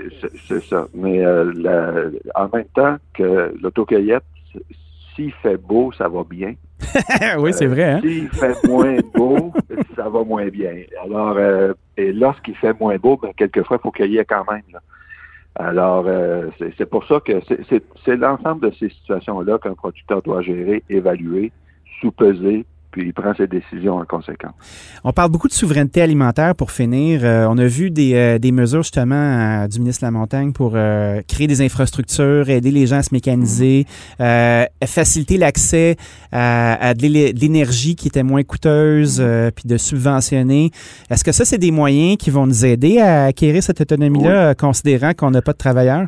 c'est- 0.49 0.61
ça. 0.69 0.89
Mais 0.93 1.25
euh, 1.25 1.53
la- 1.55 1.93
en 2.35 2.49
même 2.53 2.67
temps 2.75 2.97
que 3.15 3.55
l'autocueillette, 3.63 4.25
s'il 5.17 5.33
fait 5.33 5.57
beau, 5.57 5.91
ça 5.93 6.09
va 6.09 6.23
bien. 6.23 6.55
oui, 7.39 7.53
c'est 7.53 7.67
vrai. 7.67 7.85
Hein? 7.85 8.01
S'il 8.03 8.29
fait 8.29 8.55
moins 8.69 8.99
beau, 9.15 9.53
ça 9.97 10.09
va 10.09 10.23
moins 10.23 10.47
bien. 10.49 10.75
Alors, 11.03 11.35
euh, 11.39 11.73
et 11.97 12.13
lorsqu'il 12.13 12.55
fait 12.57 12.79
moins 12.79 12.97
beau, 12.97 13.17
ben, 13.17 13.33
quelquefois, 13.37 13.79
il 13.81 13.83
faut 13.83 13.91
cueillir 13.91 14.25
quand 14.29 14.45
même. 14.51 14.63
là. 14.73 14.81
Alors, 15.59 16.05
euh, 16.07 16.51
c'est 16.77 16.89
pour 16.89 17.07
ça 17.07 17.19
que 17.21 17.41
c'est 18.05 18.17
l'ensemble 18.17 18.69
de 18.69 18.75
ces 18.79 18.91
situations-là 18.91 19.59
qu'un 19.59 19.75
producteur 19.75 20.21
doit 20.21 20.43
gérer, 20.43 20.85
évaluer, 20.91 21.51
sous-peser, 22.01 22.67
puis 22.97 23.09
il 23.09 23.13
prend 23.13 23.35
ses 23.35 23.47
décisions 23.47 23.97
en 23.99 24.07
conséquence. 24.07 24.55
On 25.05 25.13
parle 25.13 25.31
beaucoup 25.31 25.49
de 25.49 25.53
souveraineté 25.53 26.01
alimentaire 26.01 26.55
pour 26.55 26.71
finir. 26.71 27.21
Euh, 27.25 27.47
on 27.51 27.59
a 27.59 27.67
vu 27.67 27.91
des, 27.91 28.15
euh, 28.15 28.39
des 28.39 28.53
mesures 28.53 28.83
justement 28.83 29.15
euh, 29.65 29.69
du 29.69 29.81
ministre 29.81 30.01
de 30.01 30.07
la 30.07 30.11
Montagne 30.13 30.53
pour 30.53 30.73
euh, 30.77 31.21
créer 31.29 31.47
des 31.47 31.61
infrastructures, 31.61 32.49
aider 32.49 32.71
les 32.71 32.87
gens 32.87 32.97
à 32.97 33.03
se 33.03 33.13
mécaniser, 33.13 33.85
faciliter 34.85 35.37
l'accès 35.37 35.97
à, 36.33 36.89
à 36.89 36.95
de 36.95 37.07
l'é- 37.07 37.33
de 37.35 37.41
l'énergie 37.41 37.97
qui 37.97 38.09
était 38.09 38.23
moins 38.23 38.43
coûteuse, 38.43 39.23
puis 39.55 39.69
de 39.69 39.77
subventionner. 39.77 40.71
Est-ce 41.11 41.23
que 41.23 41.33
ça, 41.33 41.45
c'est 41.45 41.59
des 41.59 41.71
moyens 41.71 42.17
qui 42.17 42.31
vont 42.31 42.47
nous 42.47 42.65
aider 42.65 42.99
à 42.99 43.25
acquérir 43.27 43.63
cette 43.63 43.81
autonomie-là, 43.83 44.55
considérant 44.55 45.13
qu'on 45.13 45.31
n'a 45.31 45.43
pas 45.43 45.53
de 45.53 45.59
travailleurs? 45.59 46.07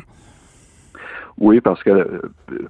Oui, 1.39 1.61
parce 1.61 1.81
que 1.83 2.21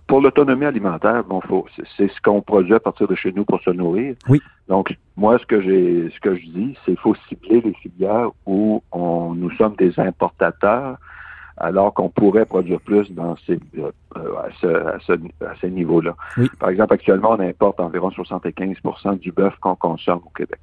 pour 0.08 0.22
l'autonomie 0.22 0.66
alimentaire, 0.66 1.24
bon, 1.24 1.42
faut, 1.42 1.66
c'est- 1.98 2.08
ce 2.08 2.22
qu'on 2.22 2.42
produit 2.42 2.76
à 2.76 2.80
partir 2.80 3.08
de 3.08 3.16
chez 3.16 3.32
nous 3.32 3.44
pour 3.44 3.60
se 3.62 3.72
nourrir. 3.72 4.16
Oui. 4.28 4.40
Donc, 4.68 4.96
moi, 5.18 5.40
ce 5.40 5.46
que 5.46 5.60
j'ai, 5.60 6.10
ce 6.12 6.20
que 6.20 6.36
je 6.36 6.46
dis, 6.46 6.78
c'est 6.86 6.92
qu'il 6.92 7.00
faut 7.00 7.16
cibler 7.28 7.62
les 7.62 7.74
filières 7.74 8.30
où 8.46 8.84
on, 8.92 9.34
nous 9.34 9.50
sommes 9.52 9.76
des 9.76 10.00
importateurs, 10.00 10.98
alors 11.58 11.94
qu'on 11.94 12.10
pourrait 12.10 12.46
produire 12.46 12.80
plus 12.80 13.12
dans 13.12 13.36
ces, 13.46 13.60
euh, 13.80 13.92
à, 14.16 14.48
ce, 14.62 14.68
à, 14.68 15.00
ce, 15.00 15.14
à 15.14 15.56
ces 15.60 15.70
niveaux-là. 15.72 16.16
Oui. 16.38 16.48
Par 16.60 16.70
exemple, 16.70 16.94
actuellement, 16.94 17.32
on 17.32 17.40
importe 17.40 17.80
environ 17.80 18.10
75% 18.12 19.18
du 19.20 19.32
bœuf 19.32 19.56
qu'on 19.60 19.76
consomme 19.76 20.22
au 20.26 20.30
Québec. 20.30 20.62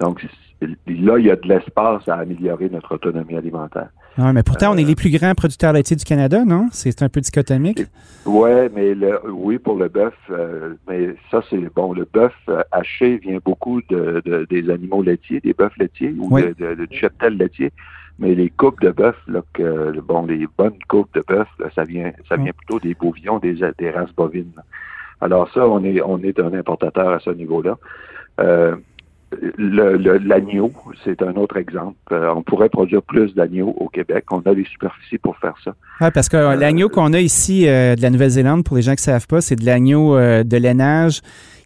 Donc, 0.00 0.24
là, 0.62 1.18
il 1.18 1.26
y 1.26 1.30
a 1.30 1.36
de 1.36 1.46
l'espace 1.48 2.08
à 2.08 2.14
améliorer 2.14 2.68
notre 2.70 2.94
autonomie 2.94 3.36
alimentaire. 3.36 3.88
Non, 4.16 4.32
mais 4.32 4.42
pourtant, 4.44 4.72
on 4.72 4.76
est 4.76 4.84
Euh, 4.84 4.86
les 4.86 4.94
plus 4.94 5.10
grands 5.10 5.34
producteurs 5.34 5.72
laitiers 5.72 5.96
du 5.96 6.04
Canada, 6.04 6.44
non? 6.44 6.68
C'est 6.72 7.02
un 7.02 7.08
peu 7.08 7.20
dichotomique. 7.20 7.82
Ouais, 8.24 8.70
mais 8.74 8.94
le, 8.94 9.18
oui 9.30 9.58
pour 9.58 9.76
le 9.76 9.88
bœuf, 9.88 10.14
euh, 10.30 10.74
mais 10.88 11.14
ça 11.30 11.42
c'est 11.50 11.58
bon. 11.74 11.92
Le 11.92 12.06
bœuf 12.12 12.32
euh, 12.48 12.62
haché 12.70 13.18
vient 13.18 13.38
beaucoup 13.44 13.80
de, 13.90 14.22
de- 14.24 14.46
des 14.48 14.70
animaux 14.70 15.02
laitiers, 15.02 15.40
des 15.40 15.52
bœufs 15.52 15.70
laitiers 15.78 16.14
ou 16.18 16.28
Oui. 16.30 16.42
de, 16.58 16.74
du 16.86 16.96
cheptel 16.96 17.36
laitier. 17.36 17.72
Mais 18.20 18.36
les 18.36 18.48
coupes 18.50 18.80
de 18.80 18.92
bœuf, 18.92 19.16
là, 19.26 19.42
que, 19.52 20.00
bon, 20.00 20.24
les 20.26 20.46
bonnes 20.56 20.78
coupes 20.88 21.12
de 21.14 21.24
bœuf, 21.26 21.48
ça 21.74 21.82
vient, 21.82 22.12
ça 22.28 22.36
vient 22.36 22.52
plutôt 22.52 22.78
des 22.78 22.94
bovillons, 22.94 23.40
des, 23.40 23.54
des 23.76 23.90
races 23.90 24.12
bovines. 24.16 24.52
Alors 25.20 25.50
ça, 25.52 25.66
on 25.66 25.82
est, 25.82 26.00
on 26.00 26.18
est 26.22 26.38
un 26.38 26.52
importateur 26.54 27.08
à 27.08 27.18
ce 27.18 27.30
niveau-là. 27.30 27.76
Euh, 28.40 28.76
L'agneau, 29.56 30.72
c'est 31.04 31.22
un 31.22 31.34
autre 31.34 31.56
exemple. 31.56 31.96
Euh, 32.12 32.32
on 32.34 32.42
pourrait 32.42 32.68
produire 32.68 33.02
plus 33.02 33.34
d'agneaux 33.34 33.74
au 33.78 33.88
Québec. 33.88 34.24
On 34.32 34.40
a 34.40 34.52
les 34.52 34.64
superficies 34.64 35.18
pour 35.18 35.36
faire 35.38 35.54
ça. 35.64 35.74
Oui, 36.00 36.08
parce 36.12 36.28
que 36.28 36.36
euh, 36.36 36.56
l'agneau 36.56 36.88
qu'on 36.88 37.12
a 37.12 37.20
ici 37.20 37.68
euh, 37.68 37.94
de 37.94 38.02
la 38.02 38.10
Nouvelle-Zélande, 38.10 38.64
pour 38.64 38.76
les 38.76 38.82
gens 38.82 38.92
qui 38.92 39.08
ne 39.08 39.12
savent 39.12 39.26
pas, 39.26 39.40
c'est 39.40 39.56
de 39.56 39.64
l'agneau 39.64 40.16
euh, 40.16 40.42
de 40.44 40.56
lainage 40.56 41.20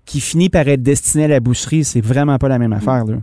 qui 0.04 0.20
finit 0.20 0.48
par 0.48 0.66
être 0.68 0.82
destiné 0.82 1.24
à 1.24 1.28
la 1.28 1.40
boucherie. 1.40 1.84
C'est 1.84 2.00
vraiment 2.04 2.38
pas 2.38 2.48
la 2.48 2.58
même 2.58 2.72
affaire. 2.72 3.04
Là. 3.06 3.16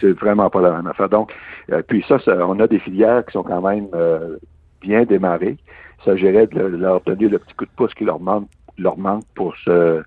C'est 0.00 0.12
vraiment 0.12 0.50
pas 0.50 0.60
la 0.60 0.72
même 0.72 0.86
affaire. 0.86 1.08
Donc, 1.08 1.32
euh, 1.72 1.82
puis 1.86 2.04
ça, 2.08 2.18
ça, 2.20 2.36
on 2.46 2.58
a 2.60 2.66
des 2.66 2.78
filières 2.78 3.24
qui 3.26 3.32
sont 3.32 3.42
quand 3.42 3.62
même 3.62 3.86
euh, 3.94 4.36
bien 4.80 5.04
démarrées. 5.04 5.56
Il 6.00 6.04
s'agirait 6.04 6.46
de 6.46 6.58
le- 6.58 6.76
leur 6.76 7.00
donner 7.02 7.28
le 7.28 7.38
petit 7.38 7.54
coup 7.54 7.64
de 7.64 7.70
pouce 7.76 7.94
qui 7.94 8.04
leur 8.04 8.20
manque, 8.20 8.46
leur 8.78 8.98
manque 8.98 9.24
pour 9.34 9.56
se 9.64 9.70
euh, 9.70 10.02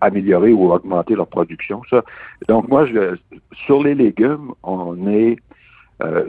améliorer 0.00 0.52
ou 0.52 0.72
augmenter 0.72 1.14
leur 1.14 1.26
production. 1.26 1.82
Ça. 1.90 2.04
Donc, 2.48 2.68
moi, 2.68 2.86
je, 2.86 3.16
sur 3.66 3.82
les 3.82 3.94
légumes, 3.94 4.52
on 4.62 5.06
est 5.08 5.36
euh, 6.02 6.28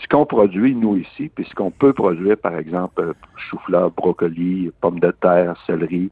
ce 0.00 0.06
qu'on 0.08 0.26
produit, 0.26 0.74
nous, 0.74 0.96
ici, 0.96 1.30
puis 1.34 1.44
ce 1.44 1.54
qu'on 1.54 1.70
peut 1.70 1.92
produire, 1.92 2.36
par 2.36 2.56
exemple, 2.56 3.00
euh, 3.00 3.12
chou-fleur, 3.36 3.90
brocoli, 3.90 4.70
pommes 4.80 5.00
de 5.00 5.10
terre, 5.10 5.56
céleri, 5.66 6.10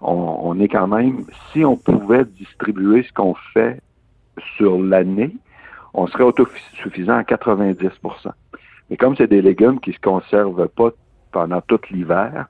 on, 0.00 0.58
est 0.60 0.68
quand 0.68 0.86
même, 0.86 1.24
si 1.52 1.64
on 1.64 1.76
pouvait 1.76 2.24
distribuer 2.24 3.02
ce 3.02 3.12
qu'on 3.12 3.34
fait 3.52 3.80
sur 4.56 4.80
l'année, 4.80 5.34
on 5.92 6.06
serait 6.06 6.22
autosuffisant 6.22 7.16
à 7.16 7.22
90% 7.22 7.90
Mais 8.90 8.96
comme 8.96 9.16
c'est 9.16 9.26
des 9.26 9.42
légumes 9.42 9.80
qui 9.80 9.92
se 9.92 9.98
conservent 9.98 10.68
pas 10.68 10.90
pendant 11.32 11.60
tout 11.62 11.80
l'hiver, 11.90 12.46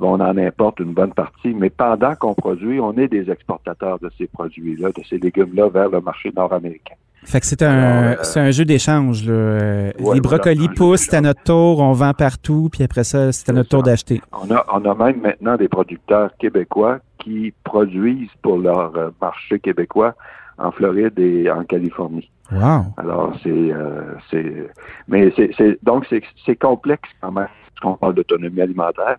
on 0.00 0.20
en 0.20 0.36
importe 0.38 0.80
une 0.80 0.92
bonne 0.92 1.12
partie. 1.12 1.54
Mais 1.54 1.70
pendant 1.70 2.14
qu'on 2.14 2.34
produit, 2.34 2.80
on 2.80 2.92
est 2.98 3.08
des 3.08 3.30
exportateurs 3.30 3.98
de 3.98 4.10
ces 4.18 4.26
produits-là, 4.26 4.90
de 4.90 5.02
ces 5.08 5.18
légumes-là 5.18 5.68
vers 5.68 5.88
le 5.88 6.00
marché 6.00 6.32
nord-américain. 6.36 6.94
Fait 7.24 7.40
que 7.40 7.46
c'est 7.46 7.62
un, 7.62 7.70
Alors, 7.70 8.18
euh, 8.20 8.22
c'est 8.22 8.40
un 8.40 8.50
jeu 8.50 8.64
d'échange. 8.64 9.26
là. 9.26 9.92
Ouais, 9.98 10.14
les 10.14 10.20
brocolis 10.20 10.70
poussent, 10.70 11.02
c'est 11.02 11.16
à 11.16 11.20
notre 11.20 11.42
tour, 11.42 11.80
on 11.80 11.92
vend 11.92 12.14
partout, 12.14 12.70
puis 12.72 12.82
après 12.82 13.04
ça, 13.04 13.30
c'est 13.32 13.50
à 13.50 13.52
notre 13.52 13.68
tour 13.68 13.82
d'acheter. 13.82 14.22
On 14.32 14.50
a, 14.54 14.64
on 14.72 14.84
a 14.90 14.94
même 14.94 15.20
maintenant 15.20 15.56
des 15.56 15.68
producteurs 15.68 16.30
québécois 16.38 16.98
qui 17.18 17.52
produisent 17.62 18.30
pour 18.40 18.58
leur 18.58 18.96
euh, 18.96 19.10
marché 19.20 19.58
québécois 19.58 20.14
en 20.56 20.70
Floride 20.70 21.18
et 21.18 21.50
en 21.50 21.64
Californie. 21.64 22.30
Wow! 22.52 22.86
Alors, 22.96 23.32
c'est, 23.42 23.50
euh, 23.50 24.14
c'est, 24.30 24.70
mais 25.06 25.32
c'est, 25.36 25.50
c'est, 25.56 25.78
donc 25.82 26.06
c'est, 26.08 26.22
c'est 26.46 26.56
complexe 26.56 27.08
quand 27.20 27.32
même 27.32 27.48
quand 27.80 27.92
on 27.92 27.96
parle 27.96 28.14
d'autonomie 28.14 28.60
alimentaire. 28.60 29.16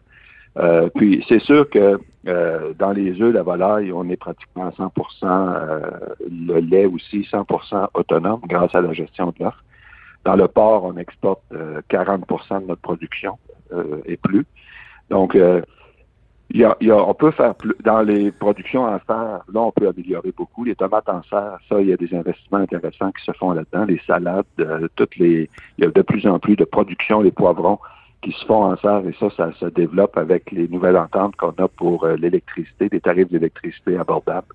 Euh, 0.58 0.90
puis 0.96 1.24
c'est 1.30 1.40
sûr 1.40 1.70
que 1.70 2.00
euh, 2.28 2.74
dans 2.78 2.92
les 2.92 3.22
œufs, 3.22 3.34
la 3.34 3.42
volaille, 3.42 3.92
on 3.92 4.08
est 4.10 4.18
pratiquement 4.18 4.68
à 4.68 4.72
100 4.74 4.92
euh, 5.24 5.80
le 6.30 6.60
lait 6.60 6.86
aussi 6.86 7.22
100% 7.32 7.88
autonome 7.94 8.42
grâce 8.48 8.76
à 8.76 8.82
la 8.82 8.94
gestion 8.94 9.28
de 9.28 9.44
l'offre. 9.44 9.64
Dans 10.26 10.36
le 10.36 10.48
porc, 10.48 10.84
on 10.84 10.98
exporte 10.98 11.42
euh, 11.54 11.82
40% 11.90 12.62
de 12.62 12.68
notre 12.68 12.82
production 12.82 13.38
euh, 13.74 14.02
et 14.06 14.18
plus. 14.18 14.46
Donc, 15.10 15.36
euh, 15.36 15.62
y 16.54 16.64
a, 16.64 16.76
y 16.82 16.92
a- 16.92 17.04
on 17.04 17.14
peut 17.14 17.32
faire 17.32 17.56
plus. 17.56 17.74
Dans 17.84 18.02
les 18.02 18.32
productions 18.32 18.84
en 18.84 19.00
serre, 19.08 19.42
là, 19.52 19.62
on 19.62 19.72
peut 19.72 19.88
améliorer 19.88 20.32
beaucoup. 20.36 20.64
Les 20.64 20.76
tomates 20.76 21.10
en 21.10 21.24
serre, 21.24 21.58
ça, 21.70 21.82
il 21.82 21.88
y 21.88 21.94
a 21.94 21.98
des 21.98 22.14
investissements 22.14 22.60
intéressants 22.60 23.12
qui 23.14 23.24
se 23.26 23.32
font 23.32 23.52
là-dedans. 23.54 23.86
Les 23.86 24.00
salades, 24.06 24.46
euh, 24.60 24.88
toutes 24.96 25.16
les, 25.16 25.50
il 25.78 25.86
y 25.86 25.88
a 25.88 25.90
de 25.90 26.02
plus 26.04 26.28
en 26.28 26.38
plus 26.38 26.56
de 26.56 26.66
production, 26.66 27.22
les 27.22 27.32
poivrons 27.32 27.80
qui 28.22 28.32
se 28.32 28.46
font 28.46 28.64
en 28.66 28.78
serre 28.78 29.02
et 29.08 29.16
ça, 29.20 29.28
ça 29.36 29.52
se 29.60 29.66
développe 29.66 30.18
avec 30.18 30.52
les 30.52 30.68
nouvelles 30.68 30.98
ententes 30.98 31.36
qu'on 31.36 31.54
a 31.58 31.68
pour 31.68 32.04
euh, 32.06 32.16
l'électricité, 32.16 32.90
des 32.90 33.00
tarifs 33.00 33.30
d'électricité 33.32 33.98
abordables. 33.98 34.48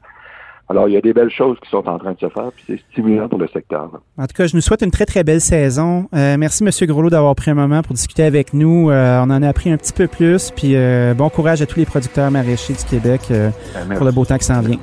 Alors, 0.68 0.88
il 0.88 0.94
y 0.94 0.96
a 0.96 1.00
des 1.00 1.12
belles 1.12 1.30
choses 1.30 1.56
qui 1.62 1.70
sont 1.70 1.88
en 1.88 1.96
train 1.96 2.12
de 2.12 2.18
se 2.18 2.28
faire, 2.28 2.50
puis 2.54 2.64
c'est 2.66 2.80
stimulant 2.90 3.28
pour 3.28 3.38
le 3.38 3.46
secteur. 3.46 3.88
En 4.18 4.26
tout 4.26 4.34
cas, 4.34 4.48
je 4.48 4.56
nous 4.56 4.60
souhaite 4.60 4.82
une 4.82 4.90
très, 4.90 5.06
très 5.06 5.22
belle 5.22 5.40
saison. 5.40 6.08
Euh, 6.12 6.36
merci, 6.36 6.64
M. 6.64 6.70
Groslo, 6.88 7.08
d'avoir 7.08 7.36
pris 7.36 7.52
un 7.52 7.54
moment 7.54 7.82
pour 7.82 7.94
discuter 7.94 8.24
avec 8.24 8.52
nous. 8.52 8.90
Euh, 8.90 9.20
on 9.20 9.30
en 9.30 9.42
a 9.42 9.48
appris 9.48 9.70
un 9.70 9.76
petit 9.76 9.92
peu 9.92 10.08
plus. 10.08 10.50
Puis 10.50 10.74
euh, 10.74 11.14
bon 11.14 11.28
courage 11.28 11.62
à 11.62 11.66
tous 11.66 11.78
les 11.78 11.86
producteurs 11.86 12.30
maraîchers 12.32 12.74
du 12.74 12.84
Québec 12.84 13.20
Euh, 13.30 13.50
pour 13.96 14.04
le 14.04 14.12
beau 14.12 14.24
temps 14.24 14.38
qui 14.38 14.44
s'en 14.44 14.60
vient. 14.60 14.78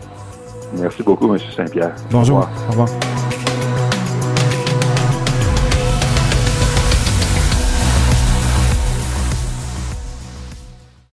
Merci 0.80 1.04
beaucoup, 1.04 1.34
M. 1.34 1.38
Saint-Pierre. 1.56 1.94
Bonjour. 2.12 2.38
Au 2.38 2.42
revoir. 2.42 2.68
Au 2.68 2.72
revoir. 2.72 3.23